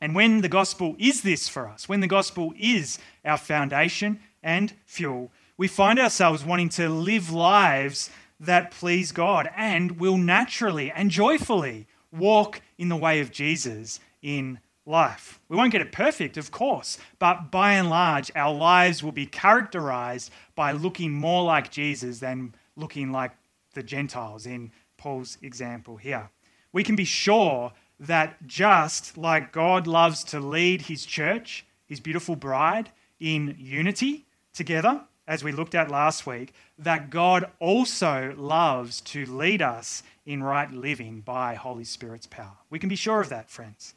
And 0.00 0.14
when 0.14 0.42
the 0.42 0.48
gospel 0.48 0.94
is 0.98 1.22
this 1.22 1.48
for 1.48 1.66
us, 1.66 1.88
when 1.88 2.00
the 2.00 2.06
gospel 2.06 2.52
is 2.58 2.98
our 3.24 3.38
foundation 3.38 4.20
and 4.42 4.74
fuel, 4.84 5.30
we 5.56 5.68
find 5.68 5.98
ourselves 5.98 6.44
wanting 6.44 6.68
to 6.70 6.88
live 6.88 7.32
lives 7.32 8.10
that 8.38 8.70
please 8.70 9.12
God 9.12 9.48
and 9.56 9.98
will 9.98 10.18
naturally 10.18 10.90
and 10.90 11.10
joyfully 11.10 11.86
walk 12.12 12.60
in 12.76 12.90
the 12.90 12.96
way 12.96 13.20
of 13.20 13.32
Jesus 13.32 13.98
in 14.20 14.58
life. 14.86 15.40
We 15.48 15.56
won't 15.56 15.72
get 15.72 15.82
it 15.82 15.92
perfect, 15.92 16.36
of 16.36 16.50
course, 16.50 16.98
but 17.18 17.50
by 17.50 17.72
and 17.72 17.90
large, 17.90 18.30
our 18.34 18.54
lives 18.54 19.02
will 19.02 19.12
be 19.12 19.26
characterized 19.26 20.30
by 20.54 20.72
looking 20.72 21.12
more 21.12 21.42
like 21.42 21.70
Jesus 21.70 22.20
than 22.20 22.54
looking 22.76 23.12
like 23.12 23.32
the 23.74 23.82
Gentiles 23.82 24.46
in 24.46 24.70
Paul's 24.96 25.36
example 25.42 25.96
here. 25.96 26.30
We 26.72 26.84
can 26.84 26.96
be 26.96 27.04
sure 27.04 27.72
that 27.98 28.46
just 28.46 29.18
like 29.18 29.52
God 29.52 29.86
loves 29.86 30.22
to 30.24 30.40
lead 30.40 30.82
his 30.82 31.04
church, 31.04 31.66
his 31.86 32.00
beautiful 32.00 32.36
bride, 32.36 32.90
in 33.18 33.56
unity 33.58 34.26
together, 34.52 35.02
as 35.26 35.42
we 35.42 35.50
looked 35.50 35.74
at 35.74 35.90
last 35.90 36.26
week, 36.26 36.52
that 36.78 37.10
God 37.10 37.50
also 37.58 38.34
loves 38.36 39.00
to 39.02 39.26
lead 39.26 39.62
us 39.62 40.02
in 40.24 40.42
right 40.42 40.70
living 40.70 41.20
by 41.20 41.54
Holy 41.54 41.84
Spirit's 41.84 42.26
power. 42.26 42.58
We 42.70 42.78
can 42.78 42.88
be 42.88 42.96
sure 42.96 43.20
of 43.20 43.30
that, 43.30 43.50
friends. 43.50 43.94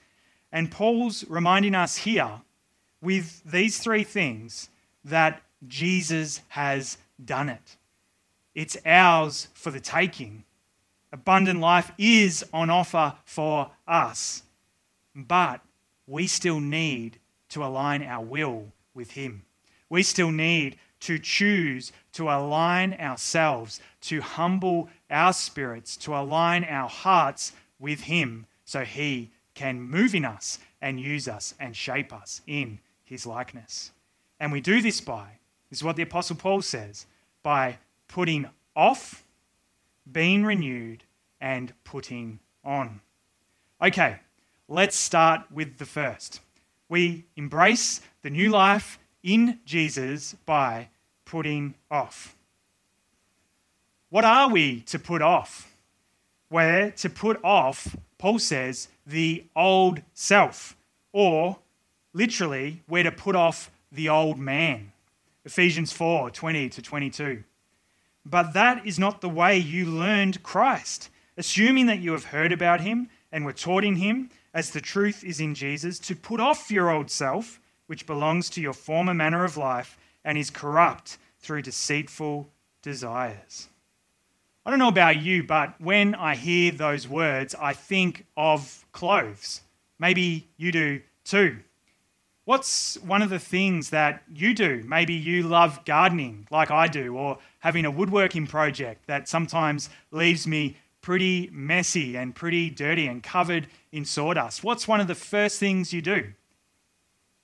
And 0.51 0.71
Paul's 0.71 1.25
reminding 1.27 1.75
us 1.75 1.97
here 1.97 2.41
with 3.01 3.43
these 3.43 3.79
three 3.79 4.03
things 4.03 4.69
that 5.03 5.41
Jesus 5.67 6.41
has 6.49 6.97
done 7.23 7.49
it. 7.49 7.77
It's 8.55 8.77
ours 8.85 9.47
for 9.53 9.71
the 9.71 9.79
taking. 9.79 10.43
Abundant 11.11 11.59
life 11.59 11.91
is 11.97 12.45
on 12.53 12.69
offer 12.69 13.15
for 13.25 13.71
us. 13.87 14.43
But 15.15 15.61
we 16.07 16.27
still 16.27 16.59
need 16.59 17.19
to 17.49 17.63
align 17.63 18.03
our 18.03 18.23
will 18.23 18.71
with 18.93 19.11
Him. 19.11 19.43
We 19.89 20.03
still 20.03 20.31
need 20.31 20.77
to 21.01 21.17
choose 21.17 21.91
to 22.13 22.29
align 22.29 22.93
ourselves, 22.93 23.79
to 24.01 24.21
humble 24.21 24.89
our 25.09 25.33
spirits, 25.33 25.95
to 25.97 26.15
align 26.15 26.63
our 26.63 26.89
hearts 26.89 27.53
with 27.79 28.01
Him 28.01 28.45
so 28.65 28.83
He 28.83 29.29
can 29.59 29.81
move 29.81 30.15
in 30.15 30.23
us 30.23 30.57
and 30.81 31.01
use 31.01 31.27
us 31.27 31.53
and 31.59 31.75
shape 31.75 32.13
us 32.13 32.39
in 32.47 32.79
His 33.03 33.25
likeness. 33.25 33.91
And 34.39 34.53
we 34.53 34.61
do 34.61 34.81
this 34.81 35.01
by, 35.01 35.31
this 35.69 35.79
is 35.79 35.83
what 35.83 35.97
the 35.97 36.03
Apostle 36.03 36.37
Paul 36.37 36.61
says, 36.61 37.05
by 37.43 37.77
putting 38.07 38.47
off, 38.73 39.25
being 40.09 40.45
renewed, 40.45 41.03
and 41.41 41.73
putting 41.83 42.39
on. 42.63 43.01
Okay, 43.81 44.21
let's 44.69 44.95
start 44.95 45.41
with 45.51 45.77
the 45.77 45.85
first. 45.85 46.39
We 46.87 47.25
embrace 47.35 47.99
the 48.21 48.29
new 48.29 48.49
life 48.49 48.97
in 49.23 49.59
Jesus 49.65 50.37
by 50.45 50.87
putting 51.25 51.75
off. 51.91 52.33
What 54.09 54.23
are 54.23 54.47
we 54.47 54.79
to 54.83 54.97
put 54.99 55.21
off? 55.21 55.69
We're 56.49 56.91
to 56.91 57.09
put 57.09 57.43
off, 57.43 57.97
Paul 58.17 58.39
says, 58.39 58.87
the 59.09 59.43
old 59.55 60.01
self, 60.13 60.77
or 61.11 61.57
literally, 62.13 62.83
we're 62.87 63.03
to 63.03 63.11
put 63.11 63.35
off 63.35 63.71
the 63.91 64.07
old 64.07 64.37
man. 64.37 64.91
Ephesians 65.45 65.91
4 65.91 66.29
20 66.29 66.69
to 66.69 66.81
22. 66.81 67.43
But 68.25 68.53
that 68.53 68.85
is 68.85 68.99
not 68.99 69.21
the 69.21 69.29
way 69.29 69.57
you 69.57 69.85
learned 69.85 70.43
Christ, 70.43 71.09
assuming 71.37 71.87
that 71.87 71.99
you 71.99 72.11
have 72.11 72.25
heard 72.25 72.51
about 72.51 72.81
him 72.81 73.09
and 73.31 73.45
were 73.45 73.53
taught 73.53 73.83
in 73.83 73.95
him, 73.95 74.29
as 74.53 74.71
the 74.71 74.81
truth 74.81 75.23
is 75.23 75.39
in 75.39 75.55
Jesus, 75.55 75.97
to 75.99 76.15
put 76.15 76.39
off 76.39 76.69
your 76.69 76.91
old 76.91 77.09
self, 77.09 77.59
which 77.87 78.05
belongs 78.05 78.49
to 78.51 78.61
your 78.61 78.73
former 78.73 79.13
manner 79.13 79.43
of 79.43 79.57
life 79.57 79.97
and 80.23 80.37
is 80.37 80.49
corrupt 80.49 81.17
through 81.39 81.61
deceitful 81.63 82.49
desires. 82.81 83.69
I 84.65 84.69
don't 84.69 84.79
know 84.79 84.89
about 84.89 85.21
you, 85.21 85.43
but 85.43 85.79
when 85.79 86.15
I 86.15 86.35
hear 86.35 86.71
those 86.71 87.07
words, 87.07 87.55
I 87.55 87.73
think 87.73 88.25
of 88.35 88.85
clothes. 88.91 89.61
Maybe 89.97 90.47
you 90.57 90.71
do 90.71 91.01
too. 91.23 91.57
What's 92.45 92.97
one 93.01 93.21
of 93.21 93.29
the 93.29 93.39
things 93.39 93.91
that 93.91 94.23
you 94.33 94.53
do? 94.53 94.83
Maybe 94.85 95.13
you 95.13 95.43
love 95.43 95.85
gardening 95.85 96.47
like 96.49 96.71
I 96.71 96.87
do, 96.87 97.15
or 97.15 97.37
having 97.59 97.85
a 97.85 97.91
woodworking 97.91 98.47
project 98.47 99.05
that 99.07 99.29
sometimes 99.29 99.89
leaves 100.11 100.47
me 100.47 100.77
pretty 101.01 101.49
messy 101.53 102.17
and 102.17 102.35
pretty 102.35 102.69
dirty 102.69 103.07
and 103.07 103.23
covered 103.23 103.67
in 103.91 104.03
sawdust. 104.03 104.63
What's 104.63 104.87
one 104.87 104.99
of 104.99 105.07
the 105.07 105.15
first 105.15 105.59
things 105.59 105.93
you 105.93 106.01
do? 106.01 106.33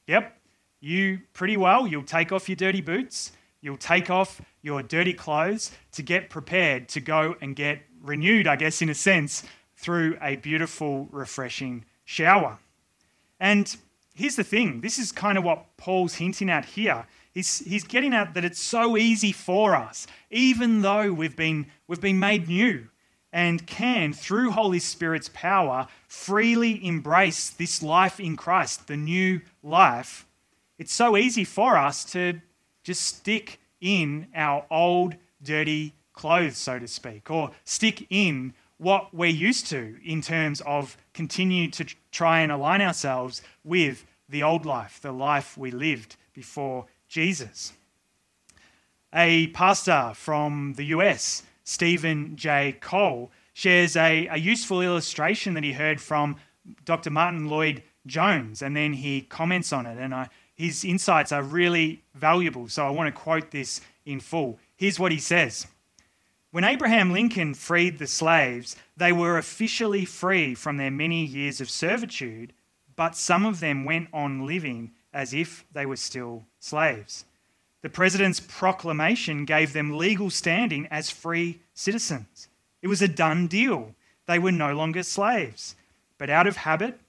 Yep, 0.08 0.38
you 0.82 1.22
pretty 1.34 1.58
well, 1.58 1.88
you'll 1.88 2.04
take 2.04 2.32
off 2.32 2.50
your 2.50 2.56
dirty 2.56 2.82
boots, 2.82 3.32
you'll 3.66 3.78
take 3.78 4.10
off 4.10 4.42
your 4.62 4.84
dirty 4.84 5.14
clothes 5.14 5.72
to 5.94 6.04
get 6.04 6.30
prepared 6.30 6.88
to 6.90 7.02
go 7.02 7.36
and 7.42 7.56
get 7.56 7.82
renewed, 8.02 8.48
I 8.48 8.56
guess, 8.56 8.82
in 8.82 8.90
a 8.90 8.94
sense, 8.94 9.44
through 9.76 10.18
a 10.22 10.36
beautiful, 10.36 11.08
refreshing 11.12 11.86
shower. 12.06 12.60
And 13.40 13.76
here's 14.14 14.36
the 14.36 14.44
thing 14.44 14.82
this 14.82 15.00
is 15.00 15.12
kind 15.12 15.38
of 15.38 15.44
what 15.44 15.78
Paul's 15.78 16.16
hinting 16.16 16.50
at 16.50 16.66
here. 16.66 17.06
He's, 17.34 17.60
he's 17.60 17.84
getting 17.84 18.14
at 18.14 18.34
that 18.36 18.46
it's 18.46 18.62
so 18.62 18.96
easy 18.96 19.34
for 19.34 19.76
us, 19.76 20.08
even 20.30 20.82
though 20.82 21.12
we've 21.12 21.36
been, 21.36 21.66
we've 21.88 22.00
been 22.00 22.20
made 22.20 22.48
new 22.48 22.88
and 23.34 23.68
can, 23.68 24.14
through 24.14 24.52
Holy 24.52 24.80
Spirit's 24.80 25.30
power, 25.34 25.88
freely 26.08 26.86
embrace 26.86 27.50
this 27.50 27.84
life 27.84 28.18
in 28.18 28.38
Christ, 28.38 28.88
the 28.88 28.96
new 28.96 29.42
life. 29.62 30.26
It's 30.78 30.94
so 30.94 31.18
easy 31.18 31.44
for 31.44 31.78
us 31.78 32.06
to 32.14 32.40
just 32.86 33.02
stick 33.02 33.60
in 33.82 34.28
our 34.34 34.66
old, 34.70 35.16
dirty 35.42 35.94
clothes, 36.14 36.56
so 36.56 36.80
to 36.80 36.88
speak, 36.88 37.30
or 37.30 37.52
stick 37.66 38.06
in 38.10 38.54
what 38.78 39.14
we're 39.14 39.26
used 39.26 39.68
to 39.68 39.98
in 40.06 40.22
terms 40.22 40.62
of 40.62 40.96
continue 41.14 41.70
to 41.72 41.86
try 42.12 42.40
and 42.42 42.52
align 42.52 42.82
ourselves 42.82 43.42
with 43.64 44.06
the 44.30 44.44
old 44.44 44.66
life, 44.66 45.00
the 45.02 45.12
life 45.12 45.58
we 45.58 45.72
lived 45.72 46.16
before 46.34 46.86
Jesus. 47.08 47.74
A 49.14 49.48
pastor 49.48 50.12
from 50.14 50.74
the 50.78 50.86
US, 50.86 51.44
Steven 51.64 52.36
J. 52.36 52.78
Cole, 52.82 53.32
shares 53.54 53.96
a, 53.96 54.28
a 54.28 54.38
useful 54.38 54.82
illustration 54.82 55.56
that 55.56 55.64
he 55.64 55.74
heard 55.74 56.00
from 56.00 56.36
Dr. 56.84 57.10
Martin 57.10 57.48
Lloyd 57.48 57.82
Jones, 58.06 58.62
and 58.62 58.76
then 58.76 58.94
he 58.94 59.22
comments 59.22 59.74
on 59.74 59.86
it. 59.86 59.98
And 59.98 60.14
I, 60.14 60.30
his 60.56 60.86
insights 60.86 61.32
are 61.32 61.44
really 61.44 62.02
valuable, 62.14 62.68
so 62.70 62.88
I 62.88 62.90
want 62.90 63.14
to 63.14 63.22
quote 63.22 63.52
this 63.52 63.82
in 64.06 64.20
full. 64.20 64.58
Here's 64.76 65.00
what 65.00 65.12
he 65.12 65.20
says 65.20 65.68
When 66.52 66.64
Abraham 66.64 67.12
Lincoln 67.12 67.54
freed 67.54 68.00
the 68.00 68.08
slaves, 68.08 68.76
they 68.96 69.12
were 69.12 69.38
officially 69.38 70.06
free 70.06 70.56
from 70.56 70.78
their 70.78 70.92
many 70.92 71.26
years 71.26 71.60
of 71.60 71.70
servitude, 71.70 72.54
but 72.96 73.18
some 73.18 73.46
of 73.46 73.60
them 73.60 73.84
went 73.84 74.08
on 74.14 74.46
living 74.46 74.92
as 75.14 75.34
if 75.34 75.66
they 75.74 75.86
were 75.86 75.98
still 75.98 76.46
slaves. 76.60 77.26
The 77.82 77.90
president's 77.90 78.40
proclamation 78.40 79.46
gave 79.46 79.74
them 79.74 79.98
legal 79.98 80.30
standing 80.30 80.88
as 80.90 81.12
free 81.12 81.60
citizens. 81.74 82.48
It 82.82 82.88
was 82.88 83.02
a 83.02 83.08
done 83.08 83.48
deal. 83.48 83.94
They 84.26 84.40
were 84.40 84.52
no 84.52 84.74
longer 84.74 85.04
slaves. 85.04 85.76
But 86.18 86.30
out 86.30 86.48
of 86.48 86.58
habit 86.58 87.00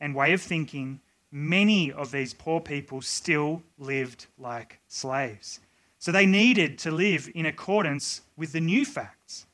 and 0.00 0.14
way 0.14 0.32
of 0.32 0.42
thinking, 0.42 1.00
many 1.34 1.90
of 1.90 2.12
these 2.12 2.32
poor 2.32 2.60
people 2.60 3.02
still 3.02 3.60
lived 3.76 4.26
like 4.38 4.78
slaves. 4.86 5.58
So 5.98 6.12
they 6.12 6.26
needed 6.26 6.78
to 6.80 6.92
live 6.92 7.28
in 7.34 7.44
accordance 7.44 8.20
with 8.36 8.52
the 8.52 8.60
new 8.60 8.84
facts. 8.84 9.46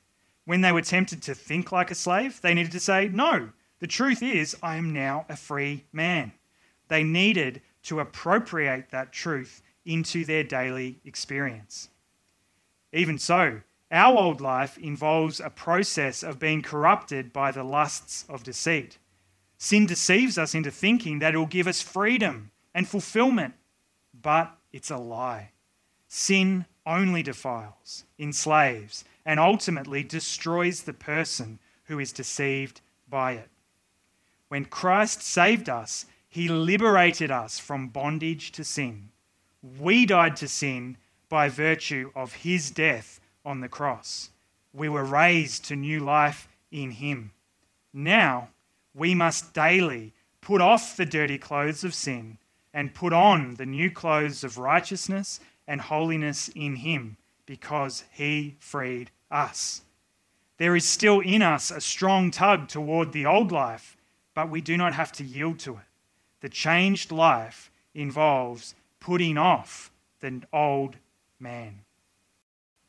When 0.45 0.61
they 0.61 0.73
were 0.73 0.83
tempted 0.83 1.23
to 1.23 1.35
think 1.35 1.73
like 1.73 1.91
a 1.91 1.95
slave, 1.95 2.39
they 2.43 2.53
needed 2.53 2.73
to 2.73 2.81
say, 2.81 3.09
No, 3.09 3.49
the 3.79 3.87
truth 3.87 4.23
is, 4.23 4.55
I 4.63 4.77
am 4.77 4.93
now 4.93 5.25
a 5.31 5.37
free 5.37 5.85
man. 5.91 6.33
They 6.89 7.03
needed 7.03 7.63
to 7.85 8.01
appropriate 8.01 8.91
that 8.91 9.11
truth 9.11 9.63
into 9.87 10.27
their 10.27 10.45
daily 10.45 10.99
experience. 11.07 11.89
Even 12.93 13.17
so, 13.17 13.63
our 13.91 14.19
old 14.19 14.43
life 14.43 14.77
involves 14.77 15.41
a 15.41 15.49
process 15.49 16.23
of 16.23 16.39
being 16.39 16.61
corrupted 16.61 17.33
by 17.33 17.53
the 17.53 17.65
lusts 17.65 18.27
of 18.29 18.43
deceit. 18.43 18.99
Sin 19.63 19.85
deceives 19.85 20.39
us 20.39 20.55
into 20.55 20.71
thinking 20.71 21.19
that 21.19 21.35
it 21.35 21.37
will 21.37 21.45
give 21.45 21.67
us 21.67 21.83
freedom 21.83 22.51
and 22.75 22.89
fulfillment, 22.89 23.53
but 24.19 24.57
it's 24.73 24.91
a 24.91 24.97
lie. 24.97 25.51
Sin 26.09 26.65
only 26.87 27.23
defiles, 27.23 28.05
enslaves, 28.19 29.05
and 29.27 29.39
ultimately 29.39 30.03
destroys 30.03 30.83
the 30.83 30.95
person 30.95 31.59
who 31.85 31.99
is 31.99 32.11
deceived 32.11 32.81
by 33.07 33.33
it. 33.33 33.51
When 34.49 34.65
Christ 34.65 35.21
saved 35.21 35.69
us, 35.69 36.07
he 36.27 36.49
liberated 36.49 37.31
us 37.31 37.59
from 37.59 37.89
bondage 37.89 38.53
to 38.53 38.65
sin. 38.65 39.11
We 39.79 40.07
died 40.07 40.37
to 40.37 40.49
sin 40.49 40.97
by 41.29 41.51
virtue 41.51 42.13
of 42.17 42.33
his 42.33 42.71
death 42.71 43.21
on 43.45 43.61
the 43.61 43.69
cross. 43.69 44.31
We 44.73 44.89
were 44.89 45.05
raised 45.05 45.67
to 45.67 45.77
new 45.77 46.01
life 46.01 46.49
in 46.73 46.93
him. 46.93 47.33
Now, 47.93 48.49
we 48.95 49.15
must 49.15 49.55
daily 49.55 50.13
put 50.41 50.61
off 50.61 50.97
the 50.97 51.07
dirty 51.07 51.39
clothes 51.39 51.85
of 51.85 51.95
sin 51.95 52.39
and 52.73 52.95
put 52.95 53.13
on 53.13 53.55
the 53.55 53.67
new 53.67 53.91
clothes 53.91 54.45
of 54.45 54.59
righteousness 54.59 55.41
and 55.67 55.81
holiness 55.81 56.49
in 56.55 56.77
Him 56.77 57.17
because 57.47 58.05
He 58.13 58.57
freed 58.59 59.11
us. 59.31 59.83
There 60.59 60.77
is 60.77 60.85
still 60.85 61.21
in 61.21 61.43
us 61.43 61.71
a 61.71 61.81
strong 61.81 62.31
tug 62.31 62.69
toward 62.69 63.13
the 63.13 63.27
old 63.27 63.51
life, 63.51 63.97
but 64.35 64.51
we 64.51 64.61
do 64.61 64.77
not 64.77 64.95
have 64.95 65.13
to 65.13 65.25
yield 65.25 65.59
to 65.61 65.73
it. 65.75 65.85
The 66.41 66.49
changed 66.49 67.13
life 67.13 67.71
involves 67.95 68.75
putting 69.01 69.39
off 69.39 69.91
the 70.21 70.43
old 70.53 70.97
man. 71.39 71.81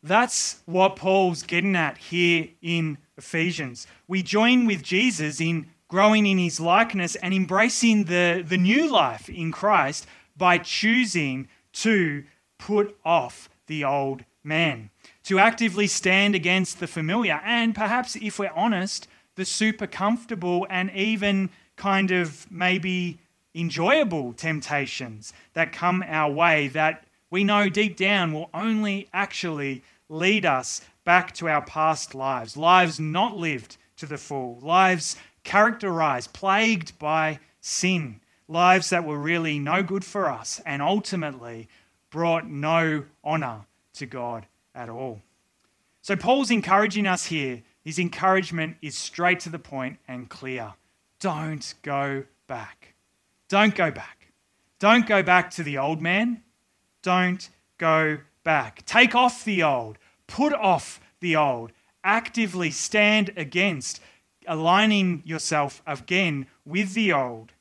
That's 0.03 0.61
what 0.65 0.95
Paul's 0.95 1.43
getting 1.43 1.75
at 1.75 1.97
here 1.97 2.49
in 2.61 2.97
Ephesians. 3.17 3.87
We 4.07 4.23
join 4.23 4.65
with 4.65 4.81
Jesus 4.81 5.39
in 5.39 5.67
growing 5.91 6.25
in 6.25 6.37
his 6.37 6.57
likeness 6.57 7.15
and 7.15 7.33
embracing 7.33 8.05
the, 8.05 8.41
the 8.47 8.57
new 8.57 8.89
life 8.89 9.27
in 9.27 9.51
Christ 9.51 10.07
by 10.37 10.57
choosing 10.57 11.49
to 11.73 12.23
put 12.57 12.97
off 13.03 13.49
the 13.67 13.83
old 13.83 14.23
man, 14.41 14.89
to 15.25 15.37
actively 15.37 15.87
stand 15.87 16.33
against 16.33 16.79
the 16.79 16.87
familiar, 16.87 17.41
and 17.43 17.75
perhaps, 17.75 18.15
if 18.15 18.39
we're 18.39 18.53
honest, 18.55 19.09
the 19.35 19.43
super 19.43 19.85
comfortable 19.85 20.65
and 20.69 20.89
even 20.91 21.49
kind 21.75 22.09
of 22.09 22.49
maybe 22.49 23.19
enjoyable 23.53 24.31
temptations 24.31 25.33
that 25.55 25.73
come 25.73 26.01
our 26.07 26.31
way 26.31 26.69
that 26.69 27.03
we 27.29 27.43
know 27.43 27.67
deep 27.67 27.97
down 27.97 28.31
will 28.31 28.49
only 28.53 29.09
actually 29.13 29.83
lead 30.07 30.45
us 30.45 30.79
back 31.03 31.33
to 31.33 31.49
our 31.49 31.61
past 31.61 32.15
lives, 32.15 32.55
lives 32.55 32.97
not 32.97 33.35
lived 33.35 33.75
to 33.97 34.05
the 34.05 34.17
full, 34.17 34.57
lives 34.61 35.17
characterized, 35.43 36.33
plagued 36.33 36.97
by 36.99 37.39
sin, 37.59 38.19
lives 38.47 38.89
that 38.89 39.05
were 39.05 39.17
really 39.17 39.59
no 39.59 39.83
good 39.83 40.05
for 40.05 40.29
us, 40.29 40.61
and 40.65 40.81
ultimately 40.81 41.67
brought 42.09 42.47
no 42.47 43.05
honor 43.23 43.65
to 43.93 44.05
God 44.05 44.45
at 44.75 44.89
all. 44.89 45.21
So, 46.01 46.15
Paul's 46.15 46.51
encouraging 46.51 47.05
us 47.07 47.25
here. 47.25 47.61
His 47.83 47.97
encouragement 47.99 48.77
is 48.81 48.97
straight 48.97 49.39
to 49.41 49.49
the 49.49 49.59
point 49.59 49.97
and 50.07 50.29
clear. 50.29 50.73
Don't 51.19 51.73
go 51.83 52.25
back. 52.47 52.93
Don't 53.47 53.75
go 53.75 53.91
back. 53.91 54.33
Don't 54.79 55.05
go 55.05 55.21
back 55.21 55.51
to 55.51 55.63
the 55.63 55.77
old 55.77 56.01
man. 56.01 56.41
Don't 57.01 57.49
go 57.77 58.19
back. 58.43 58.85
Take 58.85 59.13
off 59.15 59.45
the 59.45 59.63
old. 59.63 59.97
Put 60.27 60.53
off 60.53 60.99
the 61.19 61.35
old. 61.35 61.71
Actively 62.03 62.71
stand 62.71 63.31
against 63.37 64.01
aligning 64.47 65.21
yourself 65.25 65.81
again 65.85 66.47
with 66.65 66.93
the 66.93 67.13
old 67.13 67.51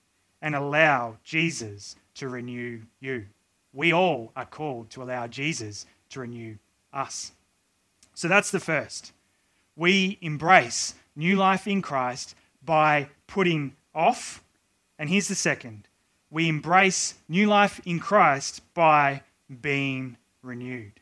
and 0.40 0.54
allow 0.54 1.18
Jesus 1.24 1.96
to 2.14 2.28
renew 2.28 2.82
you 3.00 3.26
we 3.72 3.92
all 3.92 4.32
are 4.36 4.46
called 4.46 4.90
to 4.90 5.02
allow 5.02 5.26
Jesus 5.26 5.86
to 6.10 6.20
renew 6.20 6.56
us. 6.92 7.32
So 8.14 8.28
that's 8.28 8.50
the 8.50 8.60
first. 8.60 9.12
We 9.76 10.18
embrace 10.20 10.94
new 11.14 11.36
life 11.36 11.66
in 11.66 11.82
Christ 11.82 12.34
by 12.64 13.08
putting 13.26 13.76
off. 13.94 14.42
And 14.98 15.08
here's 15.08 15.28
the 15.28 15.34
second 15.34 15.86
we 16.30 16.48
embrace 16.48 17.14
new 17.28 17.46
life 17.46 17.80
in 17.84 17.98
Christ 17.98 18.62
by 18.74 19.22
being 19.60 20.16
renewed. 20.42 21.00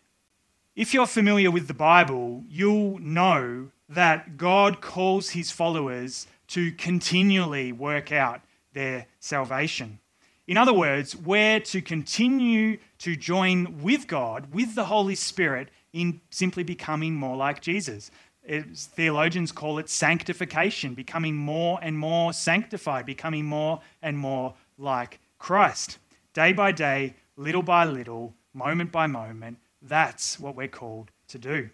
If 0.74 0.94
you're 0.94 1.06
familiar 1.06 1.50
with 1.50 1.66
the 1.66 1.74
Bible, 1.74 2.44
you'll 2.48 2.98
know 2.98 3.70
that 3.88 4.36
God 4.36 4.80
calls 4.80 5.30
his 5.30 5.50
followers 5.50 6.26
to 6.48 6.72
continually 6.72 7.72
work 7.72 8.12
out 8.12 8.40
their 8.72 9.06
salvation. 9.20 9.98
In 10.46 10.56
other 10.56 10.72
words, 10.72 11.14
we're 11.14 11.60
to 11.60 11.82
continue 11.82 12.78
to 12.98 13.16
join 13.16 13.82
with 13.82 14.06
God, 14.06 14.52
with 14.52 14.74
the 14.74 14.86
Holy 14.86 15.14
Spirit, 15.14 15.68
in 15.92 16.20
simply 16.30 16.62
becoming 16.62 17.14
more 17.14 17.36
like 17.36 17.60
Jesus. 17.60 18.10
It's, 18.42 18.86
theologians 18.86 19.52
call 19.52 19.78
it 19.78 19.90
sanctification, 19.90 20.94
becoming 20.94 21.36
more 21.36 21.78
and 21.82 21.98
more 21.98 22.32
sanctified, 22.32 23.04
becoming 23.04 23.44
more 23.44 23.80
and 24.00 24.18
more 24.18 24.54
like 24.78 25.20
Christ. 25.38 25.98
Day 26.32 26.52
by 26.52 26.72
day, 26.72 27.14
little 27.36 27.62
by 27.62 27.84
little, 27.84 28.34
moment 28.54 28.90
by 28.90 29.06
moment, 29.06 29.58
that's 29.82 30.40
what 30.40 30.56
we're 30.56 30.68
called 30.68 31.10
to 31.28 31.38
do. 31.38 31.68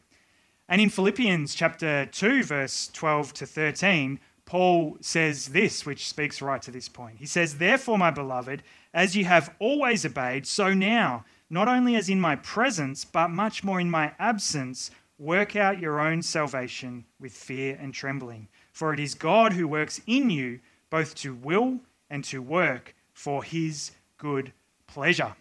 And 0.68 0.80
in 0.80 0.88
Philippians 0.88 1.54
chapter 1.54 2.06
2, 2.06 2.42
verse 2.42 2.88
12 2.92 3.34
to 3.34 3.46
13, 3.46 4.18
Paul 4.46 4.96
says 5.00 5.48
this, 5.48 5.84
which 5.84 6.08
speaks 6.08 6.42
right 6.42 6.60
to 6.62 6.70
this 6.70 6.88
point. 6.88 7.18
He 7.18 7.26
says, 7.26 7.58
Therefore, 7.58 7.98
my 7.98 8.10
beloved, 8.10 8.62
as 8.92 9.16
you 9.16 9.24
have 9.24 9.54
always 9.58 10.06
obeyed, 10.06 10.46
so 10.46 10.72
now, 10.72 11.24
not 11.50 11.68
only 11.68 11.96
as 11.96 12.08
in 12.08 12.20
my 12.20 12.36
presence, 12.36 13.04
but 13.04 13.28
much 13.28 13.64
more 13.64 13.80
in 13.80 13.90
my 13.90 14.12
absence, 14.18 14.90
work 15.18 15.56
out 15.56 15.80
your 15.80 16.00
own 16.00 16.22
salvation 16.22 17.04
with 17.20 17.32
fear 17.32 17.78
and 17.80 17.94
trembling. 17.94 18.48
For 18.72 18.92
it 18.92 19.00
is 19.00 19.14
God 19.14 19.52
who 19.52 19.68
works 19.68 20.00
in 20.06 20.30
you 20.30 20.60
both 20.90 21.14
to 21.16 21.34
will 21.34 21.80
and 22.10 22.24
to 22.24 22.42
work 22.42 22.94
for 23.12 23.42
his 23.42 23.92
good 24.18 24.52
pleasure. 24.86 25.34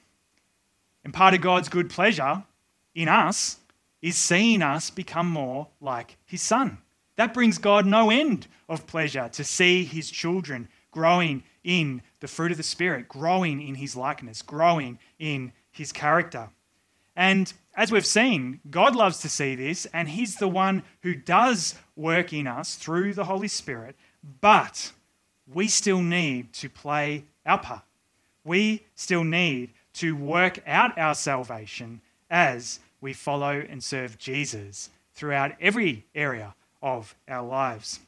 And 1.04 1.14
part 1.14 1.34
of 1.34 1.42
God's 1.42 1.70
good 1.70 1.90
pleasure 1.90 2.44
in 2.96 3.08
us 3.08 3.60
is 4.04 4.18
seeing 4.18 4.62
us 4.62 4.92
become 4.92 5.28
more 5.28 5.70
like 5.80 6.18
his 6.26 6.42
son. 6.42 6.78
That 7.16 7.34
brings 7.34 7.58
God 7.58 7.86
no 7.86 8.12
end 8.12 8.48
of 8.68 8.86
pleasure 8.86 9.30
to 9.32 9.44
see 9.46 9.86
his 9.86 10.12
children 10.12 10.68
growing 10.92 11.42
in 11.64 12.02
the 12.20 12.28
fruit 12.28 12.52
of 12.52 12.58
the 12.58 12.64
Spirit, 12.64 13.08
growing 13.08 13.62
in 13.62 13.76
his 13.76 13.96
likeness, 13.96 14.42
growing 14.42 15.00
in 15.20 15.54
his 15.72 15.94
character. 15.94 16.50
And 17.16 17.52
as 17.76 17.92
we've 17.92 18.06
seen, 18.06 18.60
God 18.70 18.94
loves 18.94 19.20
to 19.20 19.30
see 19.30 19.56
this, 19.56 19.88
and 19.94 20.10
he's 20.10 20.36
the 20.36 20.50
one 20.50 20.84
who 21.02 21.16
does 21.16 21.76
work 21.96 22.34
in 22.34 22.46
us 22.46 22.76
through 22.76 23.14
the 23.14 23.24
Holy 23.24 23.48
Spirit, 23.48 23.96
but 24.42 24.92
we 25.52 25.68
still 25.68 26.02
need 26.02 26.52
to 26.54 26.70
play 26.70 27.24
our 27.46 27.60
part. 27.60 27.84
We 28.44 28.86
still 28.96 29.24
need 29.24 29.70
to 29.94 30.14
work 30.14 30.60
out 30.68 30.98
our 30.98 31.16
salvation 31.16 32.02
as 32.30 32.80
we 33.04 33.14
follow 33.14 33.64
and 33.70 33.84
serve 33.84 34.18
Jesus 34.18 34.90
throughout 35.14 35.52
every 35.60 36.06
area 36.16 36.56
of 36.82 37.16
our 37.28 37.46
lives. 37.46 38.00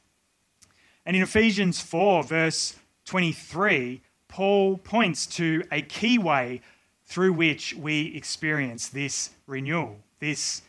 And 1.04 1.14
in 1.14 1.22
Ephesians 1.22 1.80
4, 1.80 2.24
verse 2.24 2.74
23, 3.04 4.00
Paul 4.26 4.78
points 4.78 5.26
to 5.26 5.62
a 5.70 5.82
key 5.82 6.18
way 6.18 6.62
through 7.04 7.34
which 7.34 7.74
we 7.74 8.16
experience 8.16 8.88
this 8.88 9.30
renewal, 9.46 9.98
this 10.18 10.62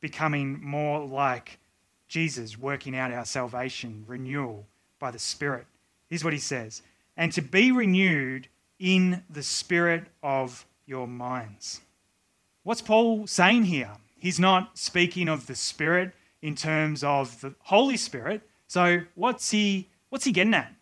becoming 0.00 0.62
more 0.62 1.04
like 1.04 1.58
Jesus, 2.06 2.58
working 2.58 2.94
out 2.94 3.12
our 3.12 3.24
salvation, 3.24 4.04
renewal 4.06 4.66
by 4.98 5.10
the 5.10 5.18
Spirit. 5.18 5.66
Here's 6.08 6.22
what 6.22 6.34
he 6.34 6.38
says 6.38 6.82
And 7.16 7.32
to 7.32 7.40
be 7.40 7.72
renewed 7.72 8.48
in 8.78 9.24
the 9.30 9.42
spirit 9.42 10.04
of 10.22 10.66
your 10.86 11.08
minds. 11.08 11.80
What's 12.62 12.82
Paul 12.82 13.26
saying 13.26 13.64
here? 13.64 13.92
He's 14.18 14.38
not 14.38 14.76
speaking 14.76 15.28
of 15.28 15.46
the 15.46 15.54
Spirit 15.54 16.12
in 16.42 16.54
terms 16.54 17.02
of 17.02 17.40
the 17.40 17.54
Holy 17.60 17.96
Spirit. 17.96 18.42
So 18.66 19.00
what's 19.14 19.50
he 19.50 19.88
what's 20.10 20.24
he 20.24 20.32
getting 20.32 20.54
at? 20.54 20.72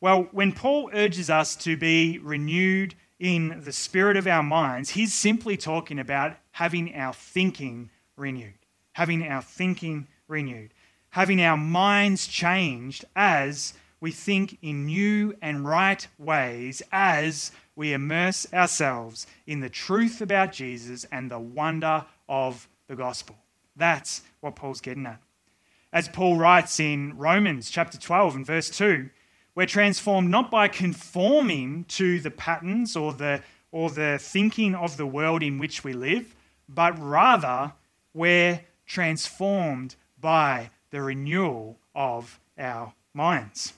Well, 0.00 0.28
when 0.32 0.52
Paul 0.52 0.90
urges 0.94 1.28
us 1.28 1.54
to 1.56 1.76
be 1.76 2.18
renewed 2.18 2.94
in 3.18 3.60
the 3.62 3.72
spirit 3.72 4.16
of 4.16 4.26
our 4.26 4.42
minds, 4.42 4.90
he's 4.90 5.12
simply 5.12 5.58
talking 5.58 5.98
about 5.98 6.38
having 6.52 6.94
our 6.94 7.12
thinking 7.12 7.90
renewed. 8.16 8.54
Having 8.94 9.26
our 9.28 9.42
thinking 9.42 10.08
renewed. 10.26 10.72
Having 11.10 11.42
our 11.42 11.58
minds 11.58 12.26
changed 12.26 13.04
as 13.14 13.74
we 14.00 14.10
think 14.10 14.58
in 14.62 14.86
new 14.86 15.34
and 15.42 15.64
right 15.64 16.06
ways, 16.18 16.82
as 16.90 17.52
we 17.76 17.92
immerse 17.92 18.46
ourselves 18.52 19.26
in 19.46 19.60
the 19.60 19.68
truth 19.68 20.20
about 20.20 20.52
Jesus 20.52 21.04
and 21.12 21.30
the 21.30 21.38
wonder 21.38 22.04
of 22.28 22.68
the 22.88 22.96
gospel. 22.96 23.36
That's 23.76 24.22
what 24.40 24.56
Paul's 24.56 24.80
getting 24.80 25.06
at. 25.06 25.20
As 25.92 26.08
Paul 26.08 26.36
writes 26.36 26.78
in 26.78 27.16
Romans 27.16 27.70
chapter 27.70 27.98
12 27.98 28.36
and 28.36 28.46
verse 28.46 28.70
2, 28.70 29.10
we're 29.54 29.66
transformed 29.66 30.30
not 30.30 30.50
by 30.50 30.68
conforming 30.68 31.84
to 31.88 32.20
the 32.20 32.30
patterns 32.30 32.96
or 32.96 33.12
the, 33.12 33.42
or 33.72 33.90
the 33.90 34.18
thinking 34.20 34.74
of 34.74 34.96
the 34.96 35.06
world 35.06 35.42
in 35.42 35.58
which 35.58 35.82
we 35.82 35.92
live, 35.92 36.34
but 36.68 36.96
rather 36.98 37.72
we're 38.14 38.60
transformed 38.86 39.96
by 40.20 40.70
the 40.90 41.02
renewal 41.02 41.78
of 41.94 42.38
our 42.58 42.92
minds. 43.14 43.72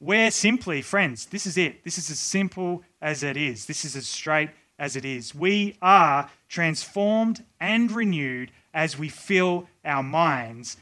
We're 0.00 0.30
simply, 0.30 0.82
friends, 0.82 1.26
this 1.26 1.44
is 1.46 1.56
it. 1.56 1.82
This 1.82 1.98
is 1.98 2.10
as 2.10 2.18
simple 2.18 2.82
as 3.02 3.22
it 3.22 3.36
is. 3.36 3.66
This 3.66 3.84
is 3.84 3.96
as 3.96 4.06
straight 4.06 4.50
as 4.78 4.94
it 4.94 5.04
is. 5.04 5.34
We 5.34 5.76
are 5.82 6.30
transformed 6.48 7.44
and 7.58 7.90
renewed 7.90 8.52
as 8.72 8.96
we 8.96 9.08
fill 9.08 9.68
our 9.84 10.04
minds 10.04 10.76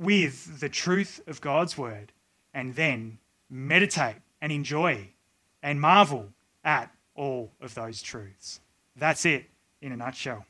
with 0.00 0.58
the 0.58 0.68
truth 0.68 1.20
of 1.28 1.40
God's 1.40 1.78
word 1.78 2.12
and 2.52 2.74
then 2.74 3.18
meditate 3.48 4.16
and 4.40 4.50
enjoy 4.50 5.10
and 5.62 5.80
marvel 5.80 6.28
at 6.64 6.90
all 7.14 7.52
of 7.60 7.74
those 7.74 8.02
truths. 8.02 8.60
That's 8.96 9.24
it 9.24 9.44
in 9.80 9.92
a 9.92 9.96
nutshell. 9.96 10.44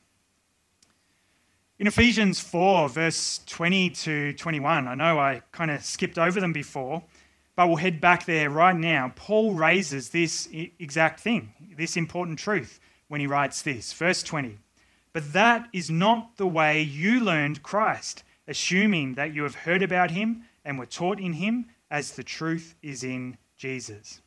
In 1.78 1.86
Ephesians 1.86 2.40
4, 2.40 2.88
verse 2.88 3.40
20 3.44 3.90
to 3.90 4.32
21, 4.32 4.88
I 4.88 4.94
know 4.94 5.18
I 5.18 5.42
kind 5.52 5.70
of 5.70 5.84
skipped 5.84 6.18
over 6.18 6.40
them 6.40 6.54
before, 6.54 7.02
but 7.56 7.66
we'll 7.66 7.76
head 7.76 8.00
back 8.00 8.26
there 8.26 8.50
right 8.50 8.76
now. 8.76 9.12
Paul 9.16 9.54
raises 9.54 10.10
this 10.10 10.48
exact 10.52 11.20
thing, 11.20 11.52
this 11.76 11.96
important 11.96 12.38
truth, 12.38 12.78
when 13.08 13.20
he 13.20 13.26
writes 13.26 13.62
this. 13.62 13.92
Verse 13.92 14.22
20 14.22 14.58
but 15.16 15.32
that 15.32 15.70
is 15.72 15.90
not 15.90 16.36
the 16.36 16.46
way 16.46 16.82
you 16.82 17.20
learned 17.20 17.62
Christ, 17.62 18.22
assuming 18.46 19.14
that 19.14 19.32
you 19.32 19.44
have 19.44 19.54
heard 19.54 19.82
about 19.82 20.10
him 20.10 20.42
and 20.62 20.78
were 20.78 20.84
taught 20.84 21.18
in 21.18 21.32
him 21.32 21.70
as 21.90 22.12
the 22.12 22.22
truth 22.22 22.74
is 22.82 23.02
in 23.02 23.38
Jesus. 23.56 24.20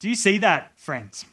Do 0.00 0.10
you 0.10 0.14
see 0.14 0.36
that, 0.36 0.78
friends? 0.78 1.24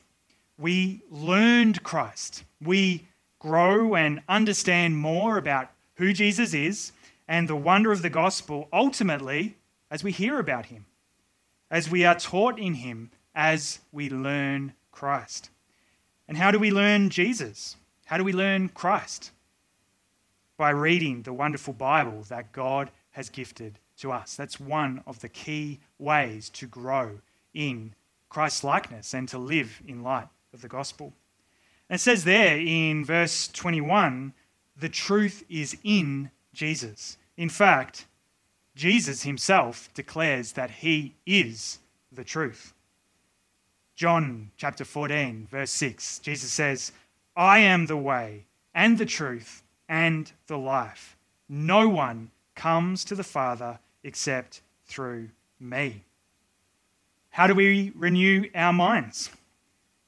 We 0.58 1.01
learned 1.12 1.84
Christ. 1.84 2.45
We 2.62 3.05
grow 3.39 3.95
and 3.95 4.21
understand 4.29 4.95
more 4.95 5.38
about 5.38 5.71
who 5.95 6.13
Jesus 6.13 6.53
is 6.53 6.93
and 7.27 7.49
the 7.49 7.58
wonder 7.58 7.91
of 7.91 8.01
the 8.01 8.10
gospel 8.10 8.69
ultimately 8.71 9.58
as 9.91 10.05
we 10.05 10.13
hear 10.13 10.39
about 10.39 10.67
him, 10.67 10.86
as 11.69 11.89
we 11.89 12.05
are 12.05 12.15
taught 12.15 12.60
in 12.60 12.75
him, 12.75 13.12
as 13.36 13.79
we 13.91 14.10
learn 14.10 14.73
Christ. 14.91 15.49
And 16.27 16.38
how 16.38 16.51
do 16.51 16.60
we 16.60 16.71
learn 16.71 17.10
Jesus? 17.10 17.75
How 18.05 18.17
do 18.17 18.23
we 18.23 18.34
learn 18.34 18.69
Christ? 18.69 19.32
By 20.58 20.71
reading 20.71 21.21
the 21.23 21.34
wonderful 21.34 21.73
Bible 21.73 22.23
that 22.29 22.51
God 22.51 22.91
has 23.12 23.29
gifted 23.29 23.79
to 23.97 24.12
us. 24.12 24.36
That's 24.36 24.60
one 24.60 25.03
of 25.05 25.19
the 25.19 25.29
key 25.29 25.79
ways 25.97 26.49
to 26.51 26.67
grow 26.67 27.19
in 27.53 27.93
Christ's 28.29 28.63
likeness 28.63 29.13
and 29.13 29.27
to 29.29 29.38
live 29.38 29.82
in 29.88 30.03
light 30.03 30.27
of 30.53 30.62
the 30.62 30.67
gospel. 30.67 31.13
And 31.89 31.95
it 31.95 32.01
says 32.01 32.23
there 32.23 32.58
in 32.58 33.03
verse 33.03 33.47
21 33.47 34.34
the 34.77 34.89
truth 34.89 35.43
is 35.49 35.77
in 35.84 36.32
Jesus. 36.53 37.17
In 37.36 37.49
fact, 37.49 38.05
Jesus 38.79 39.23
himself 39.23 39.89
declares 39.93 40.53
that 40.53 40.71
he 40.71 41.13
is 41.25 41.79
the 42.13 42.23
truth. 42.23 42.73
John 43.97 44.51
chapter 44.55 44.85
14, 44.85 45.49
verse 45.51 45.71
6, 45.71 46.19
Jesus 46.19 46.53
says, 46.53 46.93
I 47.35 47.59
am 47.59 47.87
the 47.87 47.97
way 47.97 48.45
and 48.73 48.97
the 48.97 49.05
truth 49.05 49.63
and 49.89 50.31
the 50.47 50.57
life. 50.57 51.17
No 51.49 51.89
one 51.89 52.31
comes 52.55 53.03
to 53.03 53.15
the 53.15 53.23
Father 53.23 53.79
except 54.01 54.61
through 54.85 55.27
me. 55.59 56.05
How 57.31 57.47
do 57.47 57.55
we 57.55 57.91
renew 57.97 58.45
our 58.55 58.71
minds? 58.71 59.29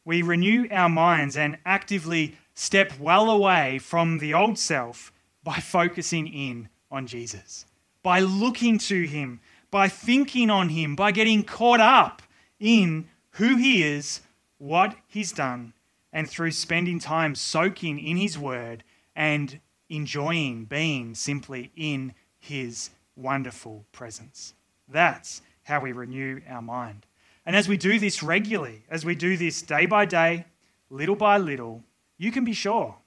We 0.06 0.22
renew 0.22 0.70
our 0.72 0.88
minds 0.88 1.36
and 1.36 1.58
actively 1.66 2.38
step 2.54 2.94
well 2.98 3.30
away 3.30 3.80
from 3.80 4.20
the 4.20 4.34
old 4.34 4.58
self 4.58 5.12
by 5.44 5.56
focusing 5.56 6.26
in 6.26 6.70
on 6.90 7.06
Jesus, 7.06 7.66
by 8.04 8.20
looking 8.20 8.78
to 8.78 9.04
him, 9.04 9.40
by 9.70 9.88
thinking 9.88 10.50
on 10.50 10.70
him, 10.70 10.96
by 10.96 11.12
getting 11.12 11.44
caught 11.44 11.80
up 11.80 12.22
in 12.60 13.08
who 13.32 13.56
he 13.56 13.84
is, 13.84 14.22
what 14.58 14.96
he's 15.08 15.32
done, 15.32 15.74
and 16.14 16.30
through 16.30 16.52
spending 16.52 17.00
time 17.00 17.36
soaking 17.36 18.00
in 18.00 18.18
His 18.18 18.38
Word 18.38 18.84
and 19.16 19.60
enjoying 19.90 20.66
being 20.66 21.16
simply 21.16 21.72
in 21.76 22.14
His 22.40 22.90
wonderful 23.16 23.86
presence. 23.92 24.54
That's 24.88 25.42
how 25.64 25.80
we 25.80 25.92
renew 25.92 26.42
our 26.48 26.62
mind. 26.62 27.06
And 27.46 27.56
as 27.56 27.68
we 27.68 27.78
do 27.78 27.98
this 27.98 28.22
regularly, 28.22 28.84
as 28.90 29.06
we 29.06 29.16
do 29.16 29.38
this 29.38 29.62
day 29.62 29.86
by 29.86 30.06
day, 30.06 30.46
little 30.90 31.16
by 31.16 31.38
little, 31.38 31.84
you 32.18 32.32
can 32.32 32.44
be 32.44 32.54
sure. 32.54 32.98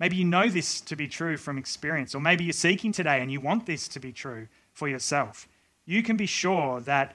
Maybe 0.00 0.16
you 0.16 0.24
know 0.24 0.48
this 0.48 0.80
to 0.80 0.96
be 0.96 1.06
true 1.06 1.36
from 1.36 1.58
experience, 1.58 2.14
or 2.14 2.22
maybe 2.22 2.44
you're 2.44 2.54
seeking 2.54 2.90
today 2.90 3.20
and 3.20 3.30
you 3.30 3.38
want 3.38 3.66
this 3.66 3.86
to 3.88 4.00
be 4.00 4.12
true 4.12 4.48
for 4.72 4.88
yourself. 4.88 5.46
You 5.84 6.02
can 6.02 6.16
be 6.16 6.26
sure 6.26 6.80
that 6.80 7.14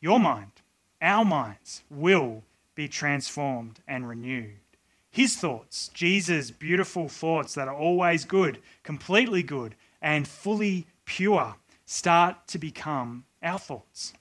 your 0.00 0.20
mind, 0.20 0.52
our 1.00 1.24
minds, 1.24 1.82
will 1.90 2.42
be 2.74 2.88
transformed 2.88 3.80
and 3.88 4.06
renewed. 4.06 4.58
His 5.10 5.36
thoughts, 5.36 5.88
Jesus' 5.88 6.50
beautiful 6.50 7.08
thoughts 7.08 7.54
that 7.54 7.68
are 7.68 7.74
always 7.74 8.26
good, 8.26 8.58
completely 8.82 9.42
good, 9.42 9.74
and 10.02 10.28
fully 10.28 10.86
pure, 11.06 11.56
start 11.86 12.46
to 12.48 12.58
become 12.58 13.24
our 13.42 13.58
thoughts. 13.58 14.12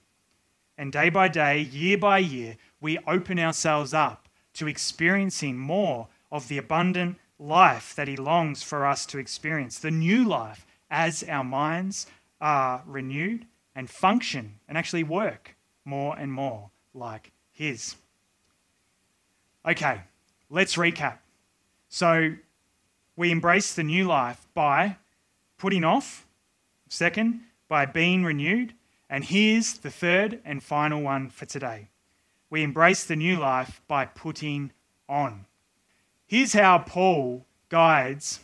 And 0.78 0.94
day 0.94 1.10
by 1.10 1.28
day, 1.28 1.60
year 1.60 1.98
by 1.98 2.20
year, 2.20 2.56
we 2.80 2.98
open 3.00 3.40
ourselves 3.40 3.94
up 3.94 4.30
to 4.54 4.70
experiencing 4.70 5.58
more 5.58 6.08
of 6.32 6.48
the 6.48 6.58
abundant 6.58 7.18
life 7.40 7.96
that 7.96 8.08
He 8.08 8.16
longs 8.16 8.64
for 8.64 8.86
us 8.86 9.06
to 9.08 9.18
experience, 9.18 9.80
the 9.80 9.92
new 9.92 10.26
life 10.26 10.66
as 10.90 11.24
our 11.24 11.44
minds 11.44 12.08
are 12.40 12.84
renewed 12.86 13.46
and 13.76 13.90
function 13.90 14.60
and 14.68 14.78
actually 14.78 15.04
work 15.04 15.56
more 15.84 16.18
and 16.18 16.32
more 16.32 16.70
like 16.94 17.32
His. 17.52 17.96
Okay, 19.68 20.02
let's 20.50 20.76
recap. 20.76 21.18
So, 21.90 22.36
we 23.16 23.32
embrace 23.32 23.74
the 23.74 23.84
new 23.84 24.06
life 24.06 24.46
by 24.54 24.98
putting 25.58 25.84
off, 25.84 26.26
second, 26.90 27.42
by 27.68 27.86
being 27.86 28.24
renewed, 28.24 28.74
and 29.10 29.24
here's 29.24 29.78
the 29.78 29.90
third 29.90 30.42
and 30.44 30.62
final 30.62 31.02
one 31.02 31.30
for 31.30 31.46
today. 31.46 31.88
We 32.50 32.64
embrace 32.64 33.06
the 33.06 33.16
new 33.16 33.38
life 33.38 33.82
by 33.88 34.06
putting 34.06 34.72
on. 35.08 35.46
Here's 36.28 36.54
how 36.54 36.80
Paul 36.80 37.46
guides 37.70 38.40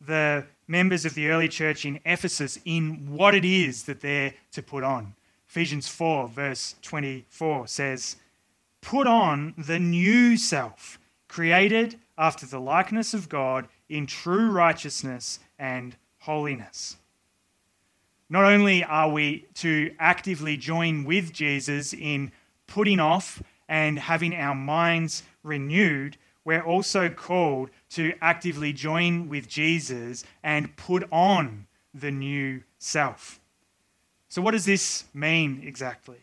the 0.00 0.46
members 0.66 1.04
of 1.04 1.14
the 1.14 1.28
early 1.28 1.48
church 1.48 1.84
in 1.84 2.00
Ephesus 2.06 2.58
in 2.64 3.10
what 3.10 3.34
it 3.34 3.44
is 3.44 3.84
that 3.84 4.00
they're 4.00 4.34
to 4.52 4.62
put 4.62 4.82
on. 4.82 5.14
Ephesians 5.48 5.88
4, 5.88 6.28
verse 6.28 6.74
24 6.82 7.66
says, 7.66 8.16
Put 8.80 9.06
on 9.06 9.54
the 9.58 9.78
new 9.78 10.36
self, 10.36 10.98
created 11.26 11.98
after 12.16 12.46
the 12.46 12.60
likeness 12.60 13.12
of 13.12 13.28
God 13.28 13.68
in 13.88 14.06
true 14.06 14.50
righteousness 14.50 15.38
and 15.58 15.96
holiness. 16.20 16.96
Not 18.30 18.44
only 18.44 18.84
are 18.84 19.10
we 19.10 19.46
to 19.54 19.94
actively 19.98 20.56
join 20.56 21.04
with 21.04 21.32
Jesus 21.32 21.92
in 21.92 22.32
putting 22.66 23.00
off 23.00 23.42
and 23.68 23.98
having 23.98 24.34
our 24.34 24.54
minds 24.54 25.22
renewed, 25.42 26.16
we're 26.48 26.62
also 26.62 27.10
called 27.10 27.68
to 27.90 28.14
actively 28.22 28.72
join 28.72 29.28
with 29.28 29.46
Jesus 29.46 30.24
and 30.42 30.74
put 30.76 31.06
on 31.12 31.66
the 31.92 32.10
new 32.10 32.62
self. 32.78 33.38
So, 34.30 34.40
what 34.40 34.52
does 34.52 34.64
this 34.64 35.04
mean 35.12 35.62
exactly? 35.62 36.22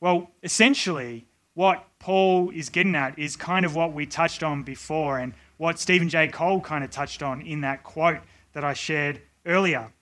Well, 0.00 0.30
essentially, 0.42 1.26
what 1.52 1.86
Paul 1.98 2.52
is 2.54 2.70
getting 2.70 2.94
at 2.94 3.18
is 3.18 3.36
kind 3.36 3.66
of 3.66 3.76
what 3.76 3.92
we 3.92 4.06
touched 4.06 4.42
on 4.42 4.62
before 4.62 5.18
and 5.18 5.34
what 5.58 5.78
Steven 5.78 6.08
J. 6.08 6.28
Cole 6.28 6.62
kind 6.62 6.82
of 6.82 6.88
touched 6.88 7.22
on 7.22 7.42
in 7.42 7.60
that 7.60 7.82
quote 7.82 8.20
that 8.54 8.64
I 8.64 8.72
shared 8.72 9.20
earlier. 9.44 9.92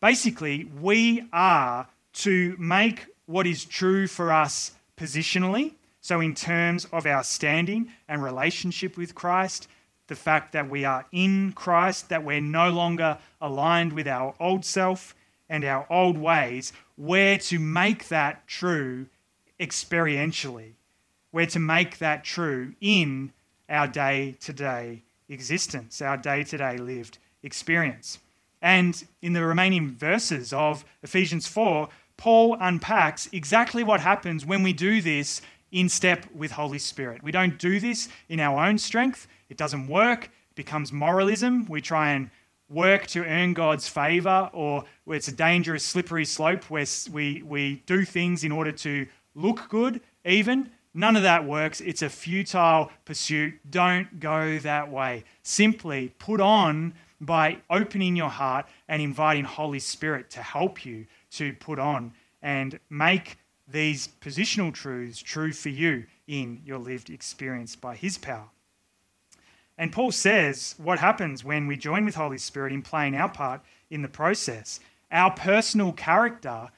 Basically, 0.00 0.64
we 0.80 1.28
are 1.32 1.86
to 2.14 2.56
make 2.58 3.06
what 3.26 3.46
is 3.46 3.64
true 3.64 4.08
for 4.08 4.32
us 4.32 4.72
positionally. 4.96 5.74
So, 6.08 6.22
in 6.22 6.34
terms 6.34 6.86
of 6.90 7.04
our 7.04 7.22
standing 7.22 7.92
and 8.08 8.22
relationship 8.22 8.96
with 8.96 9.14
Christ, 9.14 9.68
the 10.06 10.14
fact 10.14 10.52
that 10.52 10.70
we 10.70 10.86
are 10.86 11.04
in 11.12 11.52
Christ, 11.52 12.08
that 12.08 12.24
we're 12.24 12.40
no 12.40 12.70
longer 12.70 13.18
aligned 13.42 13.92
with 13.92 14.08
our 14.08 14.34
old 14.40 14.64
self 14.64 15.14
and 15.50 15.66
our 15.66 15.86
old 15.90 16.16
ways, 16.16 16.72
we're 16.96 17.36
to 17.36 17.58
make 17.58 18.08
that 18.08 18.46
true 18.46 19.08
experientially. 19.60 20.72
We're 21.30 21.44
to 21.44 21.58
make 21.58 21.98
that 21.98 22.24
true 22.24 22.72
in 22.80 23.34
our 23.68 23.86
day 23.86 24.36
to 24.40 24.54
day 24.54 25.02
existence, 25.28 26.00
our 26.00 26.16
day 26.16 26.42
to 26.42 26.56
day 26.56 26.78
lived 26.78 27.18
experience. 27.42 28.18
And 28.62 29.06
in 29.20 29.34
the 29.34 29.44
remaining 29.44 29.90
verses 29.90 30.54
of 30.54 30.86
Ephesians 31.02 31.46
4, 31.46 31.90
Paul 32.16 32.56
unpacks 32.58 33.28
exactly 33.30 33.84
what 33.84 34.00
happens 34.00 34.46
when 34.46 34.62
we 34.62 34.72
do 34.72 35.02
this 35.02 35.42
in 35.72 35.88
step 35.88 36.26
with 36.34 36.52
Holy 36.52 36.78
Spirit. 36.78 37.22
We 37.22 37.32
don't 37.32 37.58
do 37.58 37.80
this 37.80 38.08
in 38.28 38.40
our 38.40 38.66
own 38.66 38.78
strength, 38.78 39.26
it 39.48 39.56
doesn't 39.56 39.88
work, 39.88 40.24
it 40.24 40.54
becomes 40.54 40.92
moralism. 40.92 41.66
We 41.66 41.80
try 41.80 42.10
and 42.10 42.30
work 42.68 43.06
to 43.08 43.24
earn 43.24 43.54
God's 43.54 43.88
favor, 43.88 44.50
or 44.52 44.84
it's 45.06 45.28
a 45.28 45.32
dangerous, 45.32 45.84
slippery 45.84 46.24
slope 46.24 46.64
where 46.64 46.86
we, 47.10 47.42
we 47.42 47.82
do 47.86 48.04
things 48.04 48.44
in 48.44 48.52
order 48.52 48.72
to 48.72 49.06
look 49.34 49.68
good, 49.68 50.00
even. 50.24 50.70
None 50.94 51.16
of 51.16 51.22
that 51.22 51.44
works. 51.44 51.80
It's 51.80 52.02
a 52.02 52.08
futile 52.08 52.90
pursuit. 53.04 53.54
Don't 53.70 54.20
go 54.20 54.58
that 54.58 54.90
way. 54.90 55.24
Simply 55.42 56.12
put 56.18 56.40
on 56.40 56.94
by 57.20 57.58
opening 57.70 58.16
your 58.16 58.30
heart 58.30 58.66
and 58.88 59.00
inviting 59.02 59.44
Holy 59.44 59.78
Spirit 59.78 60.30
to 60.30 60.42
help 60.42 60.84
you 60.84 61.06
to 61.32 61.52
put 61.54 61.78
on 61.78 62.12
and 62.42 62.78
make 62.90 63.38
these 63.70 64.08
positional 64.20 64.72
truths 64.72 65.20
true 65.20 65.52
for 65.52 65.68
you 65.68 66.04
in 66.26 66.60
your 66.64 66.78
lived 66.78 67.10
experience 67.10 67.76
by 67.76 67.96
His 67.96 68.18
power. 68.18 68.48
And 69.76 69.92
Paul 69.92 70.10
says 70.10 70.74
what 70.78 70.98
happens 70.98 71.44
when 71.44 71.66
we 71.66 71.76
join 71.76 72.04
with 72.04 72.16
Holy 72.16 72.38
Spirit 72.38 72.72
in 72.72 72.82
playing 72.82 73.14
our 73.14 73.28
part 73.28 73.60
in 73.90 74.02
the 74.02 74.08
process. 74.08 74.80
Our 75.12 75.30
personal 75.30 75.92
character 75.92 76.68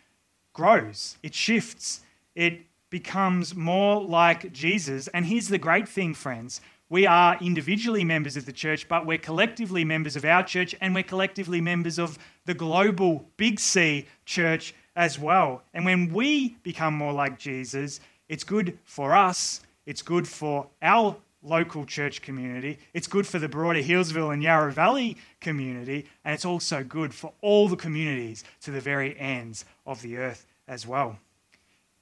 grows, 0.53 1.17
it 1.23 1.35
shifts, 1.35 2.01
it 2.35 2.61
becomes 2.91 3.55
more 3.55 4.03
like 4.03 4.53
Jesus. 4.53 5.09
And 5.09 5.25
here's 5.25 5.49
the 5.49 5.59
great 5.59 5.89
thing, 5.89 6.15
friends 6.15 6.61
we 6.91 7.07
are 7.07 7.39
individually 7.41 8.03
members 8.03 8.37
of 8.37 8.47
the 8.47 8.53
church, 8.53 8.89
but 8.89 9.07
we're 9.07 9.17
collectively 9.17 9.85
members 9.85 10.17
of 10.17 10.25
our 10.25 10.43
church 10.43 10.75
and 10.81 10.93
we're 10.93 11.05
collectively 11.05 11.61
members 11.61 11.99
of 12.01 12.19
the 12.47 12.55
global 12.55 13.25
Big 13.37 13.61
C 13.61 14.07
church 14.27 14.75
as 15.01 15.19
well. 15.19 15.63
And 15.73 15.87
when 15.87 16.13
we 16.13 16.51
become 16.63 16.93
more 16.93 17.15
like 17.15 17.39
Jesus, 17.39 18.01
it's 18.29 18.45
good 18.45 18.79
for 18.85 19.15
us, 19.17 19.63
it's 19.87 20.03
good 20.03 20.29
for 20.29 20.67
our 20.83 21.17
local 21.43 21.87
church 21.87 22.21
community, 22.21 22.79
it's 22.93 23.07
good 23.07 23.27
for 23.27 23.39
the 23.39 23.49
broader 23.49 23.81
Healesville 23.81 24.31
and 24.35 24.43
Yarra 24.43 24.71
Valley 24.71 25.17
community, 25.41 26.05
and 26.23 26.35
it's 26.35 26.45
also 26.45 26.85
good 26.85 27.15
for 27.15 27.33
all 27.41 27.67
the 27.67 27.77
communities 27.77 28.45
to 28.61 28.71
the 28.71 28.81
very 28.81 29.19
ends 29.19 29.65
of 29.87 30.03
the 30.03 30.19
earth 30.19 30.45
as 30.69 30.87
well. 30.87 31.19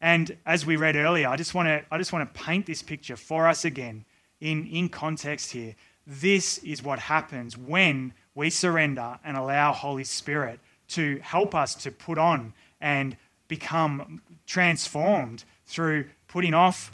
And 0.01 0.37
as 0.45 0.67
we 0.67 0.75
read 0.75 0.97
earlier, 0.97 1.29
I 1.29 1.37
just 1.37 1.55
want 1.55 1.69
to 1.69 1.85
I 1.93 1.99
just 1.99 2.13
want 2.13 2.35
to 2.35 2.41
paint 2.41 2.67
this 2.67 2.83
picture 2.83 3.17
for 3.17 3.47
us 3.47 3.65
again 3.65 4.05
in, 4.41 4.67
in 4.67 4.89
context 4.89 5.53
here. 5.53 5.77
This 6.05 6.59
is 6.59 6.83
what 6.83 6.99
happens 6.99 7.57
when 7.57 8.13
we 8.35 8.51
surrender 8.51 9.21
and 9.25 9.37
allow 9.37 9.73
Holy 9.73 10.05
Spirit 10.05 10.59
to 10.89 11.21
help 11.23 11.55
us 11.55 11.75
to 11.77 11.93
put 11.93 12.19
on 12.19 12.55
and 12.81 13.17
become 13.49 14.23
transformed 14.47 15.45
through 15.67 16.07
putting 16.29 16.55
off, 16.55 16.93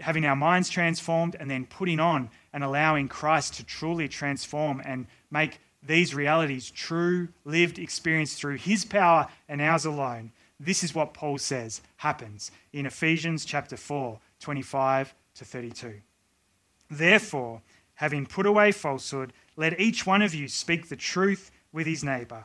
having 0.00 0.26
our 0.26 0.36
minds 0.36 0.68
transformed, 0.68 1.36
and 1.38 1.50
then 1.50 1.66
putting 1.66 2.00
on 2.00 2.30
and 2.52 2.62
allowing 2.64 3.08
Christ 3.08 3.54
to 3.54 3.64
truly 3.64 4.08
transform 4.08 4.82
and 4.84 5.06
make 5.30 5.60
these 5.82 6.14
realities 6.14 6.70
true, 6.70 7.28
lived 7.44 7.78
experience 7.78 8.34
through 8.34 8.56
his 8.56 8.84
power 8.84 9.28
and 9.48 9.60
ours 9.60 9.84
alone. 9.84 10.32
This 10.58 10.82
is 10.82 10.94
what 10.94 11.14
Paul 11.14 11.38
says 11.38 11.82
happens 11.98 12.50
in 12.72 12.86
Ephesians 12.86 13.44
chapter 13.44 13.76
4, 13.76 14.18
25 14.40 15.14
to 15.36 15.44
32. 15.44 16.00
Therefore, 16.90 17.62
having 17.94 18.26
put 18.26 18.46
away 18.46 18.72
falsehood, 18.72 19.32
let 19.56 19.78
each 19.78 20.06
one 20.06 20.22
of 20.22 20.34
you 20.34 20.48
speak 20.48 20.88
the 20.88 20.96
truth 20.96 21.50
with 21.72 21.86
his 21.86 22.02
neighbor, 22.02 22.44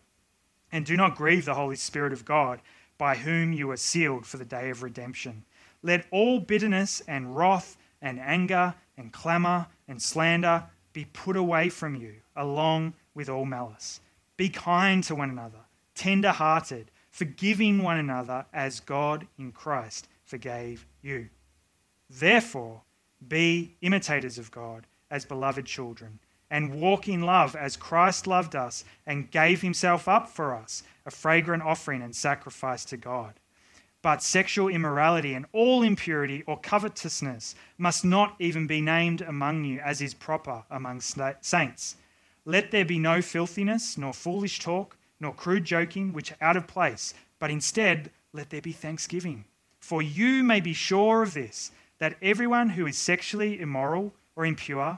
And 0.71 0.85
do 0.85 0.95
not 0.95 1.15
grieve 1.15 1.45
the 1.45 1.53
Holy 1.53 1.75
Spirit 1.75 2.13
of 2.13 2.25
God, 2.25 2.61
by 2.97 3.15
whom 3.15 3.51
you 3.51 3.69
are 3.71 3.77
sealed 3.77 4.25
for 4.25 4.37
the 4.37 4.45
day 4.45 4.69
of 4.69 4.83
redemption. 4.83 5.43
Let 5.81 6.05
all 6.11 6.39
bitterness 6.39 7.01
and 7.07 7.35
wrath 7.35 7.77
and 8.01 8.19
anger 8.19 8.75
and 8.97 9.11
clamour 9.11 9.67
and 9.87 10.01
slander 10.01 10.63
be 10.93 11.05
put 11.05 11.35
away 11.35 11.69
from 11.69 11.95
you, 11.95 12.15
along 12.35 12.93
with 13.13 13.29
all 13.29 13.45
malice. 13.45 14.01
Be 14.37 14.49
kind 14.49 15.03
to 15.05 15.15
one 15.15 15.29
another, 15.29 15.59
tender 15.95 16.31
hearted, 16.31 16.91
forgiving 17.09 17.83
one 17.83 17.97
another 17.97 18.45
as 18.53 18.79
God 18.79 19.27
in 19.37 19.51
Christ 19.51 20.07
forgave 20.23 20.85
you. 21.01 21.29
Therefore, 22.09 22.81
be 23.27 23.75
imitators 23.81 24.37
of 24.37 24.51
God 24.51 24.87
as 25.09 25.25
beloved 25.25 25.65
children, 25.65 26.19
and 26.51 26.79
walk 26.79 27.07
in 27.07 27.21
love 27.21 27.55
as 27.55 27.77
Christ 27.77 28.27
loved 28.27 28.55
us 28.55 28.83
and 29.07 29.31
gave 29.31 29.61
himself 29.61 30.07
up 30.07 30.29
for 30.29 30.53
us, 30.53 30.83
a 31.05 31.11
fragrant 31.11 31.63
offering 31.63 32.01
and 32.03 32.15
sacrifice 32.15 32.85
to 32.85 32.97
God. 32.97 33.33
But 34.01 34.21
sexual 34.21 34.67
immorality 34.67 35.33
and 35.33 35.45
all 35.53 35.81
impurity 35.81 36.43
or 36.45 36.59
covetousness 36.59 37.55
must 37.77 38.03
not 38.03 38.35
even 38.39 38.67
be 38.67 38.81
named 38.81 39.21
among 39.21 39.63
you 39.63 39.79
as 39.79 40.01
is 40.01 40.13
proper 40.13 40.63
among 40.69 41.01
saints. 41.01 41.95
Let 42.43 42.71
there 42.71 42.85
be 42.85 42.99
no 42.99 43.21
filthiness, 43.21 43.97
nor 43.97 44.13
foolish 44.13 44.59
talk, 44.59 44.97
nor 45.19 45.33
crude 45.33 45.63
joking, 45.63 46.11
which 46.13 46.31
are 46.31 46.37
out 46.41 46.57
of 46.57 46.67
place, 46.67 47.13
but 47.39 47.51
instead 47.51 48.09
let 48.33 48.49
there 48.49 48.61
be 48.61 48.71
thanksgiving. 48.71 49.45
For 49.79 50.01
you 50.01 50.43
may 50.43 50.59
be 50.59 50.73
sure 50.73 51.21
of 51.21 51.33
this, 51.33 51.71
that 51.99 52.17
everyone 52.21 52.69
who 52.69 52.87
is 52.87 52.97
sexually 52.97 53.59
immoral 53.59 54.13
or 54.35 54.45
impure, 54.45 54.97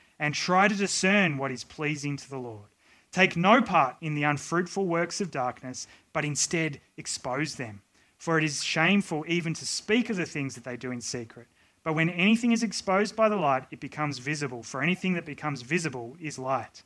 and 0.21 0.35
try 0.35 0.67
to 0.67 0.75
discern 0.75 1.35
what 1.35 1.51
is 1.51 1.63
pleasing 1.63 2.15
to 2.15 2.29
the 2.29 2.37
Lord. 2.37 2.69
Take 3.11 3.35
no 3.35 3.59
part 3.59 3.97
in 4.01 4.13
the 4.13 4.23
unfruitful 4.23 4.85
works 4.85 5.19
of 5.19 5.31
darkness, 5.31 5.87
but 6.13 6.23
instead 6.23 6.79
expose 6.95 7.55
them. 7.55 7.81
For 8.19 8.37
it 8.37 8.43
is 8.43 8.63
shameful 8.63 9.25
even 9.27 9.55
to 9.55 9.65
speak 9.65 10.11
of 10.11 10.17
the 10.17 10.27
things 10.27 10.53
that 10.53 10.63
they 10.63 10.77
do 10.77 10.91
in 10.91 11.01
secret. 11.01 11.47
But 11.83 11.95
when 11.95 12.11
anything 12.11 12.51
is 12.51 12.61
exposed 12.61 13.15
by 13.15 13.29
the 13.29 13.35
light, 13.35 13.65
it 13.71 13.79
becomes 13.79 14.19
visible, 14.19 14.61
for 14.61 14.83
anything 14.83 15.13
that 15.13 15.25
becomes 15.25 15.63
visible 15.63 16.15
is 16.21 16.37
light. 16.37 16.83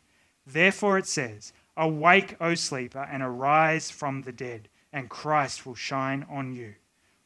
Therefore 0.48 0.98
it 0.98 1.06
says, 1.06 1.52
Awake, 1.76 2.38
O 2.40 2.56
sleeper, 2.56 3.06
and 3.12 3.22
arise 3.22 3.92
from 3.92 4.22
the 4.22 4.32
dead, 4.32 4.70
and 4.94 5.10
Christ 5.10 5.66
will 5.66 5.76
shine 5.76 6.26
on 6.30 6.54
you. 6.54 6.76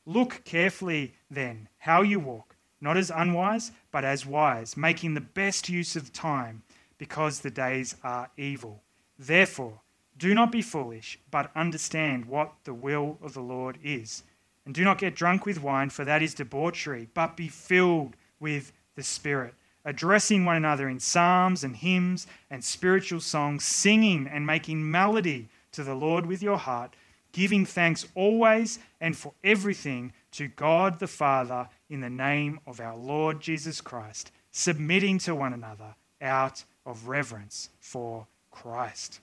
Look 0.07 0.41
carefully 0.43 1.13
then 1.29 1.69
how 1.77 2.01
you 2.01 2.19
walk, 2.19 2.55
not 2.81 2.97
as 2.97 3.11
unwise, 3.13 3.71
but 3.91 4.05
as 4.05 4.25
wise, 4.25 4.77
making 4.77 5.13
the 5.13 5.21
best 5.21 5.69
use 5.69 5.95
of 5.95 6.13
time, 6.13 6.63
because 6.97 7.39
the 7.39 7.51
days 7.51 7.95
are 8.03 8.29
evil. 8.37 8.81
Therefore, 9.17 9.81
do 10.17 10.33
not 10.33 10.51
be 10.51 10.61
foolish, 10.61 11.17
but 11.31 11.51
understand 11.55 12.25
what 12.25 12.51
the 12.65 12.73
will 12.73 13.17
of 13.21 13.33
the 13.33 13.41
Lord 13.41 13.77
is. 13.83 14.23
And 14.65 14.75
do 14.75 14.83
not 14.83 14.97
get 14.97 15.15
drunk 15.15 15.45
with 15.45 15.61
wine, 15.61 15.89
for 15.89 16.05
that 16.05 16.21
is 16.21 16.33
debauchery, 16.33 17.07
but 17.13 17.37
be 17.37 17.47
filled 17.47 18.15
with 18.39 18.71
the 18.95 19.03
Spirit, 19.03 19.55
addressing 19.85 20.43
one 20.45 20.57
another 20.57 20.89
in 20.89 20.99
psalms 20.99 21.63
and 21.63 21.77
hymns 21.77 22.27
and 22.49 22.63
spiritual 22.63 23.21
songs, 23.21 23.63
singing 23.63 24.27
and 24.27 24.45
making 24.45 24.91
melody 24.91 25.47
to 25.71 25.83
the 25.83 25.95
Lord 25.95 26.25
with 26.25 26.43
your 26.43 26.57
heart, 26.57 26.95
giving 27.31 27.65
thanks 27.65 28.07
always 28.13 28.79
and 28.99 29.15
for 29.15 29.33
everything 29.43 30.11
to 30.31 30.47
God 30.49 30.99
the 30.99 31.07
Father 31.07 31.69
in 31.89 32.01
the 32.01 32.09
name 32.09 32.59
of 32.67 32.79
our 32.79 32.95
Lord 32.95 33.41
Jesus 33.41 33.81
Christ, 33.81 34.31
submitting 34.51 35.17
to 35.19 35.35
one 35.35 35.53
another 35.53 35.95
out 36.21 36.63
of 36.85 37.07
reverence 37.07 37.69
for 37.79 38.27
Christ. 38.51 39.19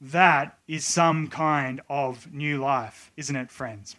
That 0.00 0.58
is 0.68 0.84
some 0.84 1.28
kind 1.28 1.80
of 1.88 2.32
new 2.32 2.58
life, 2.58 3.10
isn't 3.16 3.34
it, 3.34 3.50
friends? 3.50 3.96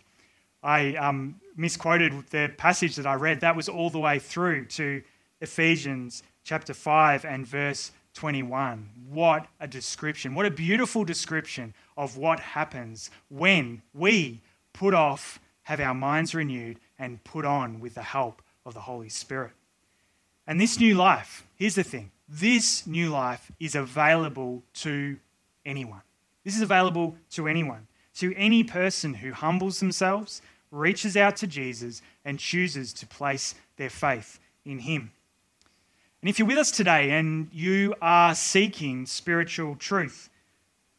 I 0.64 0.96
um, 0.96 1.40
misquoted 1.56 2.14
the 2.30 2.52
passage 2.58 2.96
that 2.96 3.08
I 3.08 3.16
read. 3.16 3.42
That 3.42 3.56
was 3.56 3.70
all 3.70 3.90
the 3.90 4.00
way 4.00 4.20
through 4.20 4.66
to 4.66 5.02
Ephesians 5.42 6.24
chapter 6.44 6.74
5 6.74 7.26
and 7.26 7.46
verse 7.46 7.92
21. 8.14 8.90
What 9.10 9.48
a 9.60 9.68
description. 9.68 10.34
What 10.34 10.46
a 10.46 10.52
beautiful 10.52 11.04
description 11.04 11.74
of 11.96 12.18
what 12.18 12.40
happens 12.40 13.12
when 13.30 13.82
we 13.94 14.42
put 14.74 14.94
off, 14.94 15.40
have 15.64 15.80
our 15.80 15.94
minds 15.94 16.34
renewed, 16.34 16.80
and 17.00 17.24
put 17.24 17.46
on 17.46 17.80
with 17.80 17.96
the 17.96 18.04
help 18.04 18.42
of 18.66 18.74
the 18.74 18.82
Holy 18.82 19.10
Spirit. 19.10 19.52
And 20.46 20.60
this 20.60 20.80
new 20.80 20.96
life, 20.96 21.46
here's 21.56 21.76
the 21.76 21.84
thing 21.84 22.12
this 22.30 22.86
new 22.86 23.10
life 23.10 23.52
is 23.60 23.76
available 23.76 24.64
to 24.76 25.18
anyone. 25.66 26.02
This 26.44 26.56
is 26.56 26.62
available 26.62 27.16
to 27.32 27.48
anyone, 27.48 27.88
to 28.16 28.34
any 28.36 28.64
person 28.64 29.14
who 29.16 29.34
humbles 29.34 29.80
themselves, 29.80 30.42
reaches 30.72 31.16
out 31.16 31.38
to 31.38 31.48
Jesus, 31.48 32.02
and 32.26 32.40
chooses 32.40 32.94
to 32.94 33.08
place 33.08 33.56
their 33.78 33.90
faith 33.90 34.40
in 34.66 34.80
Him. 34.80 35.12
And 36.22 36.30
if 36.30 36.40
you're 36.40 36.48
with 36.48 36.58
us 36.58 36.72
today 36.72 37.12
and 37.12 37.50
you 37.54 37.94
are 38.02 38.34
seeking 38.34 39.06
spiritual 39.06 39.76
truth, 39.76 40.30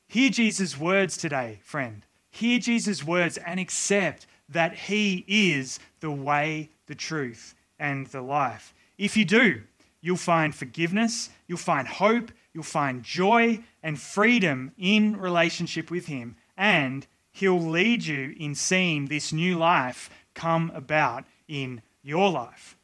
hear 0.07 0.31
Jesus' 0.31 0.79
words 0.79 1.17
today, 1.17 1.59
friend. 1.63 2.03
Hear 2.31 2.59
Jesus' 2.59 3.05
words 3.05 3.37
and 3.39 3.59
accept 3.59 4.27
that 4.49 4.75
He 4.75 5.25
is 5.27 5.79
the 6.01 6.11
way, 6.11 6.71
the 6.87 6.95
truth, 6.95 7.55
and 7.79 8.07
the 8.09 8.23
life. 8.23 8.75
If 8.97 9.17
you 9.17 9.25
do, 9.25 9.63
You'll 10.01 10.17
find 10.17 10.55
forgiveness, 10.55 11.31
you'll 11.47 11.59
find 11.59 11.89
hope, 11.89 12.31
you'll 12.55 12.63
find 12.63 13.03
joy 13.03 13.65
and 13.83 14.01
freedom 14.01 14.73
in 14.79 15.17
relationship 15.17 15.91
with 15.91 16.07
Him, 16.07 16.37
and 16.57 17.07
He'll 17.33 17.61
lead 17.61 18.05
you 18.05 18.35
in 18.39 18.55
seeing 18.55 19.07
this 19.07 19.33
new 19.33 19.59
life 19.59 20.11
come 20.35 20.71
about 20.75 21.25
in 21.49 21.83
your 22.03 22.31
life. 22.31 22.77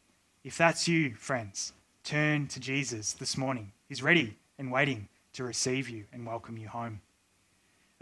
If 0.42 0.58
that's 0.58 0.88
you, 0.88 1.14
friends, 1.14 1.72
turn 2.02 2.48
to 2.48 2.60
Jesus 2.60 3.12
this 3.12 3.36
morning. 3.36 3.72
He's 3.88 4.02
ready 4.02 4.36
and 4.58 4.70
waiting 4.70 5.08
to 5.34 5.44
receive 5.44 5.88
you 5.88 6.04
and 6.12 6.26
welcome 6.26 6.58
you 6.58 6.68
home. 6.68 7.00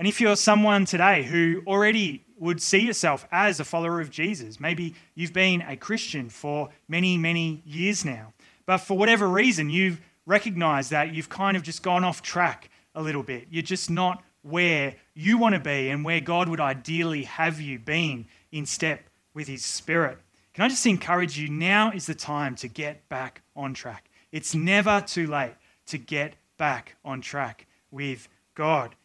And 0.03 0.09
if 0.09 0.21
you're 0.21 0.35
someone 0.35 0.85
today 0.85 1.23
who 1.23 1.63
already 1.65 2.25
would 2.37 2.61
see 2.61 2.81
yourself 2.81 3.25
as 3.31 3.61
a 3.61 3.65
follower 3.65 4.01
of 4.01 4.11
Jesus, 4.11 4.59
maybe 4.59 4.97
you've 5.15 5.33
been 5.33 5.61
a 5.61 5.77
Christian 5.77 6.29
for 6.29 6.71
many, 6.89 7.17
many 7.17 7.63
years 7.65 8.05
now, 8.05 8.33
but 8.67 8.79
for 8.79 8.99
whatever 8.99 9.29
reason, 9.29 9.71
you've 9.71 10.01
recognized 10.27 10.91
that 10.91 11.15
you've 11.15 11.29
kind 11.29 11.57
of 11.57 11.63
just 11.63 11.85
gone 11.85 12.03
off 12.03 12.21
track 12.21 12.69
a 12.97 13.01
little 13.01 13.23
bit. 13.23 13.47
You're 13.49 13.63
just 13.63 13.91
not 13.91 14.25
where 14.43 14.97
you 15.15 15.39
want 15.39 15.55
to 15.55 15.61
be 15.61 15.89
and 15.91 16.05
where 16.05 16.21
God 16.21 16.49
would 16.49 16.59
ideally 16.59 17.23
have 17.23 17.61
you 17.61 17.79
been 17.79 18.27
in 18.51 18.67
step 18.67 19.09
with 19.35 19.47
His 19.47 19.65
Spirit. 19.65 20.19
Can 20.53 20.65
I 20.65 20.69
just 20.69 20.85
encourage 20.85 21.39
you? 21.39 21.49
Now 21.49 21.93
is 21.93 22.07
the 22.07 22.15
time 22.17 22.57
to 22.57 22.67
get 22.67 23.09
back 23.09 23.43
on 23.55 23.73
track. 23.73 24.11
It's 24.33 24.53
never 24.53 25.01
too 25.01 25.29
late 25.29 25.55
to 25.87 25.97
get 25.97 26.35
back 26.59 26.97
on 27.05 27.21
track 27.21 27.69
with 27.93 28.29
God. 28.57 28.97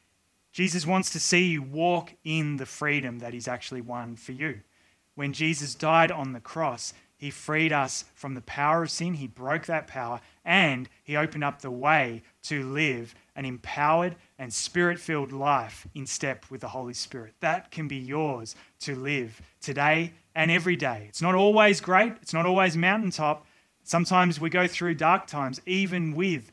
Jesus 0.58 0.88
wants 0.88 1.12
to 1.12 1.20
see 1.20 1.50
you 1.50 1.62
walk 1.62 2.14
in 2.24 2.58
the 2.58 2.66
freedom 2.66 3.20
that 3.20 3.32
He's 3.32 3.48
actually 3.48 3.82
won 3.82 4.16
for 4.16 4.32
you. 4.32 4.62
When 5.14 5.32
Jesus 5.32 5.76
died 5.76 6.12
on 6.12 6.34
the 6.34 6.40
cross, 6.40 6.96
he 7.16 7.30
freed 7.30 7.72
us 7.72 8.06
from 8.16 8.34
the 8.34 8.42
power 8.42 8.82
of 8.82 8.90
sin. 8.90 9.14
He 9.14 9.28
broke 9.28 9.68
that 9.68 9.86
power 9.86 10.20
and 10.44 10.90
he 11.04 11.16
opened 11.16 11.44
up 11.44 11.62
the 11.62 11.70
way 11.70 12.24
to 12.46 12.64
live 12.64 13.14
an 13.36 13.46
empowered 13.46 14.16
and 14.40 14.52
spirit 14.52 15.00
filled 15.00 15.32
life 15.32 15.86
in 15.94 16.08
step 16.08 16.46
with 16.50 16.62
the 16.62 16.70
Holy 16.70 16.96
Spirit. 16.96 17.36
That 17.40 17.70
can 17.70 17.88
be 17.88 17.98
yours 17.98 18.56
to 18.80 18.96
live 18.96 19.40
today 19.62 20.14
and 20.34 20.50
every 20.50 20.76
day. 20.76 21.06
It's 21.08 21.22
not 21.22 21.36
always 21.36 21.82
great, 21.82 22.14
it's 22.24 22.34
not 22.34 22.48
always 22.48 22.76
mountaintop. 22.76 23.46
Sometimes 23.84 24.42
we 24.42 24.50
go 24.50 24.66
through 24.66 24.96
dark 24.96 25.28
times, 25.28 25.62
even 25.68 26.16
with 26.16 26.52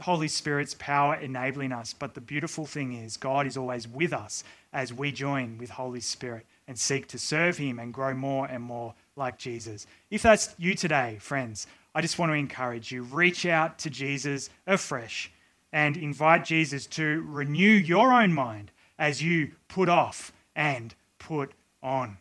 Holy 0.00 0.28
Spirit's 0.28 0.74
power 0.78 1.14
enabling 1.14 1.72
us. 1.72 1.92
But 1.92 2.14
the 2.14 2.20
beautiful 2.20 2.66
thing 2.66 2.92
is, 2.92 3.16
God 3.16 3.46
is 3.46 3.56
always 3.56 3.86
with 3.86 4.12
us 4.12 4.44
as 4.72 4.92
we 4.92 5.12
join 5.12 5.58
with 5.58 5.70
Holy 5.70 6.00
Spirit 6.00 6.46
and 6.66 6.78
seek 6.78 7.08
to 7.08 7.18
serve 7.18 7.58
Him 7.58 7.78
and 7.78 7.92
grow 7.92 8.14
more 8.14 8.46
and 8.46 8.62
more 8.62 8.94
like 9.16 9.38
Jesus. 9.38 9.86
If 10.10 10.22
that's 10.22 10.54
you 10.58 10.74
today, 10.74 11.18
friends, 11.20 11.66
I 11.94 12.00
just 12.00 12.18
want 12.18 12.30
to 12.30 12.34
encourage 12.34 12.92
you 12.92 13.02
reach 13.02 13.44
out 13.46 13.78
to 13.80 13.90
Jesus 13.90 14.50
afresh 14.66 15.30
and 15.72 15.96
invite 15.96 16.44
Jesus 16.44 16.86
to 16.86 17.22
renew 17.26 17.70
your 17.70 18.12
own 18.12 18.32
mind 18.32 18.70
as 18.98 19.22
you 19.22 19.52
put 19.68 19.88
off 19.88 20.32
and 20.54 20.94
put 21.18 21.52
on. 21.82 22.18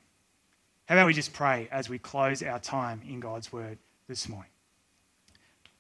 How 0.88 0.96
about 0.96 1.08
we 1.08 1.14
just 1.14 1.34
pray 1.34 1.68
as 1.72 1.90
we 1.90 2.00
close 2.00 2.42
our 2.42 2.60
time 2.60 3.02
in 3.08 3.20
God's 3.20 3.52
word 3.54 3.78
this 4.08 4.28
morning? 4.28 4.50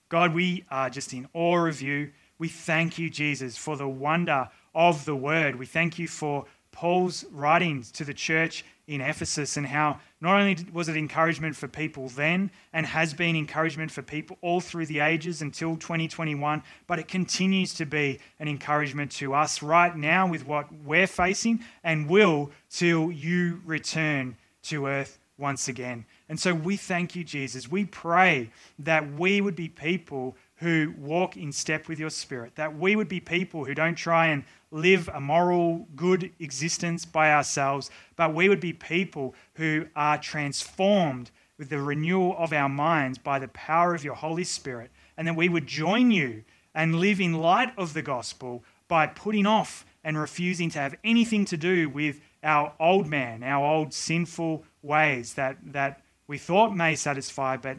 God, 0.10 0.34
we 0.34 0.66
are 0.72 0.90
just 0.90 1.14
in 1.14 1.28
awe 1.34 1.68
of 1.68 1.82
you. 1.82 2.10
We 2.40 2.48
thank 2.48 2.98
you, 2.98 3.10
Jesus, 3.10 3.58
for 3.58 3.78
the 3.78 3.88
wonder 3.88 4.50
of 4.74 5.06
the 5.06 5.16
word. 5.16 5.56
We 5.56 5.68
thank 5.68 6.00
you 6.00 6.08
for 6.08 6.46
Paul's 6.72 7.26
writings 7.32 7.92
to 7.92 8.04
the 8.04 8.14
church 8.14 8.66
in 8.88 9.02
Ephesus 9.02 9.56
and 9.56 9.68
how 9.68 10.00
not 10.20 10.40
only 10.40 10.58
was 10.74 10.90
it 10.90 10.98
encouragement 10.98 11.56
for 11.56 11.68
people 11.68 12.10
then 12.10 12.50
and 12.74 12.88
has 12.88 13.14
been 13.14 13.36
encouragement 13.36 13.92
for 13.92 14.02
people 14.02 14.38
all 14.42 14.60
through 14.60 14.88
the 14.88 15.00
ages 15.00 15.44
until 15.44 15.76
2021, 15.76 16.64
but 16.88 16.98
it 16.98 17.08
continues 17.08 17.76
to 17.76 17.86
be 17.86 18.20
an 18.40 18.48
encouragement 18.48 19.12
to 19.12 19.36
us 19.36 19.62
right 19.62 19.96
now 19.96 20.28
with 20.28 20.48
what 20.48 20.68
we're 20.84 21.06
facing 21.06 21.60
and 21.84 22.10
will 22.10 22.50
till 22.72 23.12
you 23.12 23.62
return 23.64 24.36
to 24.64 24.88
earth 24.88 25.20
once 25.38 25.68
again. 25.68 26.04
And 26.30 26.40
so 26.40 26.54
we 26.54 26.78
thank 26.78 27.16
you, 27.16 27.24
Jesus. 27.24 27.70
We 27.70 27.86
pray 27.86 28.52
that 28.78 29.14
we 29.14 29.42
would 29.42 29.56
be 29.56 29.68
people 29.68 30.38
who 30.58 30.94
walk 30.98 31.36
in 31.36 31.52
step 31.52 31.88
with 31.88 32.00
your 32.00 32.12
spirit, 32.12 32.56
that 32.56 32.78
we 32.78 32.96
would 32.96 33.10
be 33.10 33.20
people 33.20 33.66
who 33.66 33.74
don't 33.74 33.96
try 33.96 34.28
and 34.28 34.44
live 34.72 35.10
a 35.14 35.20
moral, 35.20 35.88
good 35.96 36.32
existence 36.40 37.04
by 37.04 37.34
ourselves, 37.34 37.90
but 38.16 38.34
we 38.34 38.48
would 38.48 38.60
be 38.60 38.74
people 38.74 39.34
who 39.56 39.88
are 39.96 40.18
transformed 40.20 41.32
with 41.58 41.70
the 41.70 41.82
renewal 41.82 42.36
of 42.38 42.54
our 42.54 42.70
minds 42.70 43.18
by 43.18 43.40
the 43.40 43.48
power 43.50 43.96
of 43.96 44.04
your 44.04 44.16
Holy 44.16 44.44
Spirit, 44.44 44.92
and 45.18 45.28
that 45.28 45.36
we 45.36 45.50
would 45.50 45.66
join 45.66 46.12
you 46.12 46.44
and 46.76 46.96
live 46.96 47.20
in 47.20 47.34
light 47.34 47.74
of 47.78 47.94
the 47.94 48.02
gospel 48.02 48.64
by 48.88 49.08
putting 49.08 49.46
off 49.46 49.86
and 50.04 50.18
refusing 50.18 50.70
to 50.70 50.80
have 50.80 50.96
anything 51.04 51.46
to 51.46 51.58
do 51.58 51.90
with 51.90 52.22
our 52.44 52.74
old 52.80 53.08
man, 53.08 53.44
our 53.44 53.66
old 53.66 53.94
sinful 53.94 54.64
ways 54.82 55.34
that, 55.34 55.58
that 55.64 56.02
we 56.30 56.38
thought 56.38 56.76
may 56.76 56.94
satisfy, 56.94 57.58
but 57.58 57.78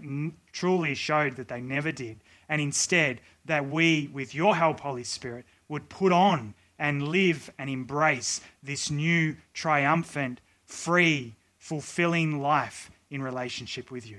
truly 0.51 0.93
showed 0.97 1.37
that 1.37 1.47
they 1.47 1.61
never 1.61 1.93
did. 1.93 2.19
And 2.49 2.61
instead, 2.61 3.21
that 3.45 3.71
we, 3.71 4.11
with 4.13 4.35
your 4.35 4.57
help, 4.57 4.81
Holy 4.81 5.05
Spirit, 5.05 5.45
would 5.69 5.89
put 5.89 6.11
on 6.11 6.55
and 6.77 7.07
live 7.07 7.49
and 7.61 7.71
embrace 7.71 8.41
this 8.61 8.91
new, 8.91 9.37
triumphant, 9.55 10.41
free, 10.65 11.37
fulfilling 11.59 12.43
life 12.43 12.91
in 13.09 13.23
relationship 13.23 13.93
with 13.93 14.05
you. 14.11 14.19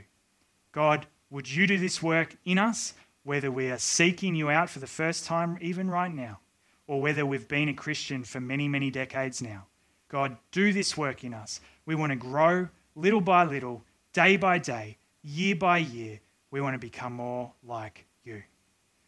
God, 0.72 1.08
would 1.30 1.52
you 1.52 1.68
do 1.68 1.78
this 1.78 2.02
work 2.02 2.38
in 2.46 2.58
us, 2.58 2.94
whether 3.24 3.52
we 3.52 3.70
are 3.70 3.78
seeking 3.78 4.34
you 4.34 4.50
out 4.50 4.70
for 4.70 4.80
the 4.80 4.88
first 4.88 5.26
time, 5.26 5.58
even 5.60 5.90
right 5.90 6.14
now, 6.14 6.40
or 6.88 7.02
whether 7.02 7.26
we've 7.26 7.50
been 7.50 7.68
a 7.68 7.74
Christian 7.74 8.24
for 8.24 8.40
many, 8.40 8.70
many 8.70 8.92
decades 8.92 9.42
now? 9.42 9.66
God, 10.08 10.38
do 10.54 10.72
this 10.72 10.96
work 10.96 11.26
in 11.26 11.34
us. 11.34 11.60
We 11.86 11.96
want 11.96 12.14
to 12.14 12.16
grow 12.16 12.70
little 12.96 13.22
by 13.22 13.44
little, 13.44 13.84
day 14.14 14.38
by 14.38 14.58
day, 14.58 14.98
year 15.24 15.56
by 15.56 15.78
year. 15.80 16.20
We 16.52 16.62
want 16.62 16.74
to 16.74 16.80
become 16.80 17.14
more 17.14 17.54
like 17.64 18.06
you. 18.24 18.44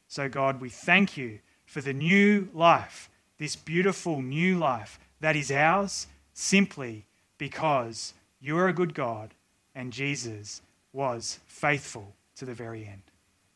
So, 0.07 0.29
God, 0.29 0.61
we 0.61 0.69
thank 0.69 1.17
you 1.17 1.39
for 1.65 1.81
the 1.81 1.93
new 1.93 2.49
life 2.53 3.09
this 3.43 3.55
beautiful 3.57 4.21
new 4.21 4.57
life 4.57 4.97
that 5.19 5.35
is 5.35 5.51
ours 5.51 6.07
simply 6.33 7.05
because 7.37 8.13
you 8.39 8.57
are 8.57 8.69
a 8.69 8.73
good 8.73 8.93
God 8.93 9.33
and 9.75 9.91
Jesus 9.91 10.61
was 10.93 11.39
faithful 11.45 12.15
to 12.37 12.45
the 12.45 12.53
very 12.53 12.85
end. 12.85 13.01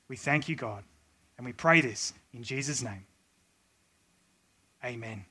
We 0.10 0.16
thank 0.16 0.50
you, 0.50 0.58
God, 0.58 0.84
and 1.38 1.45
we 1.45 1.54
pray 1.54 1.80
this 1.80 2.14
in 2.34 2.43
Jesus' 2.43 2.82
name. 2.82 3.06
Amen. 4.84 5.24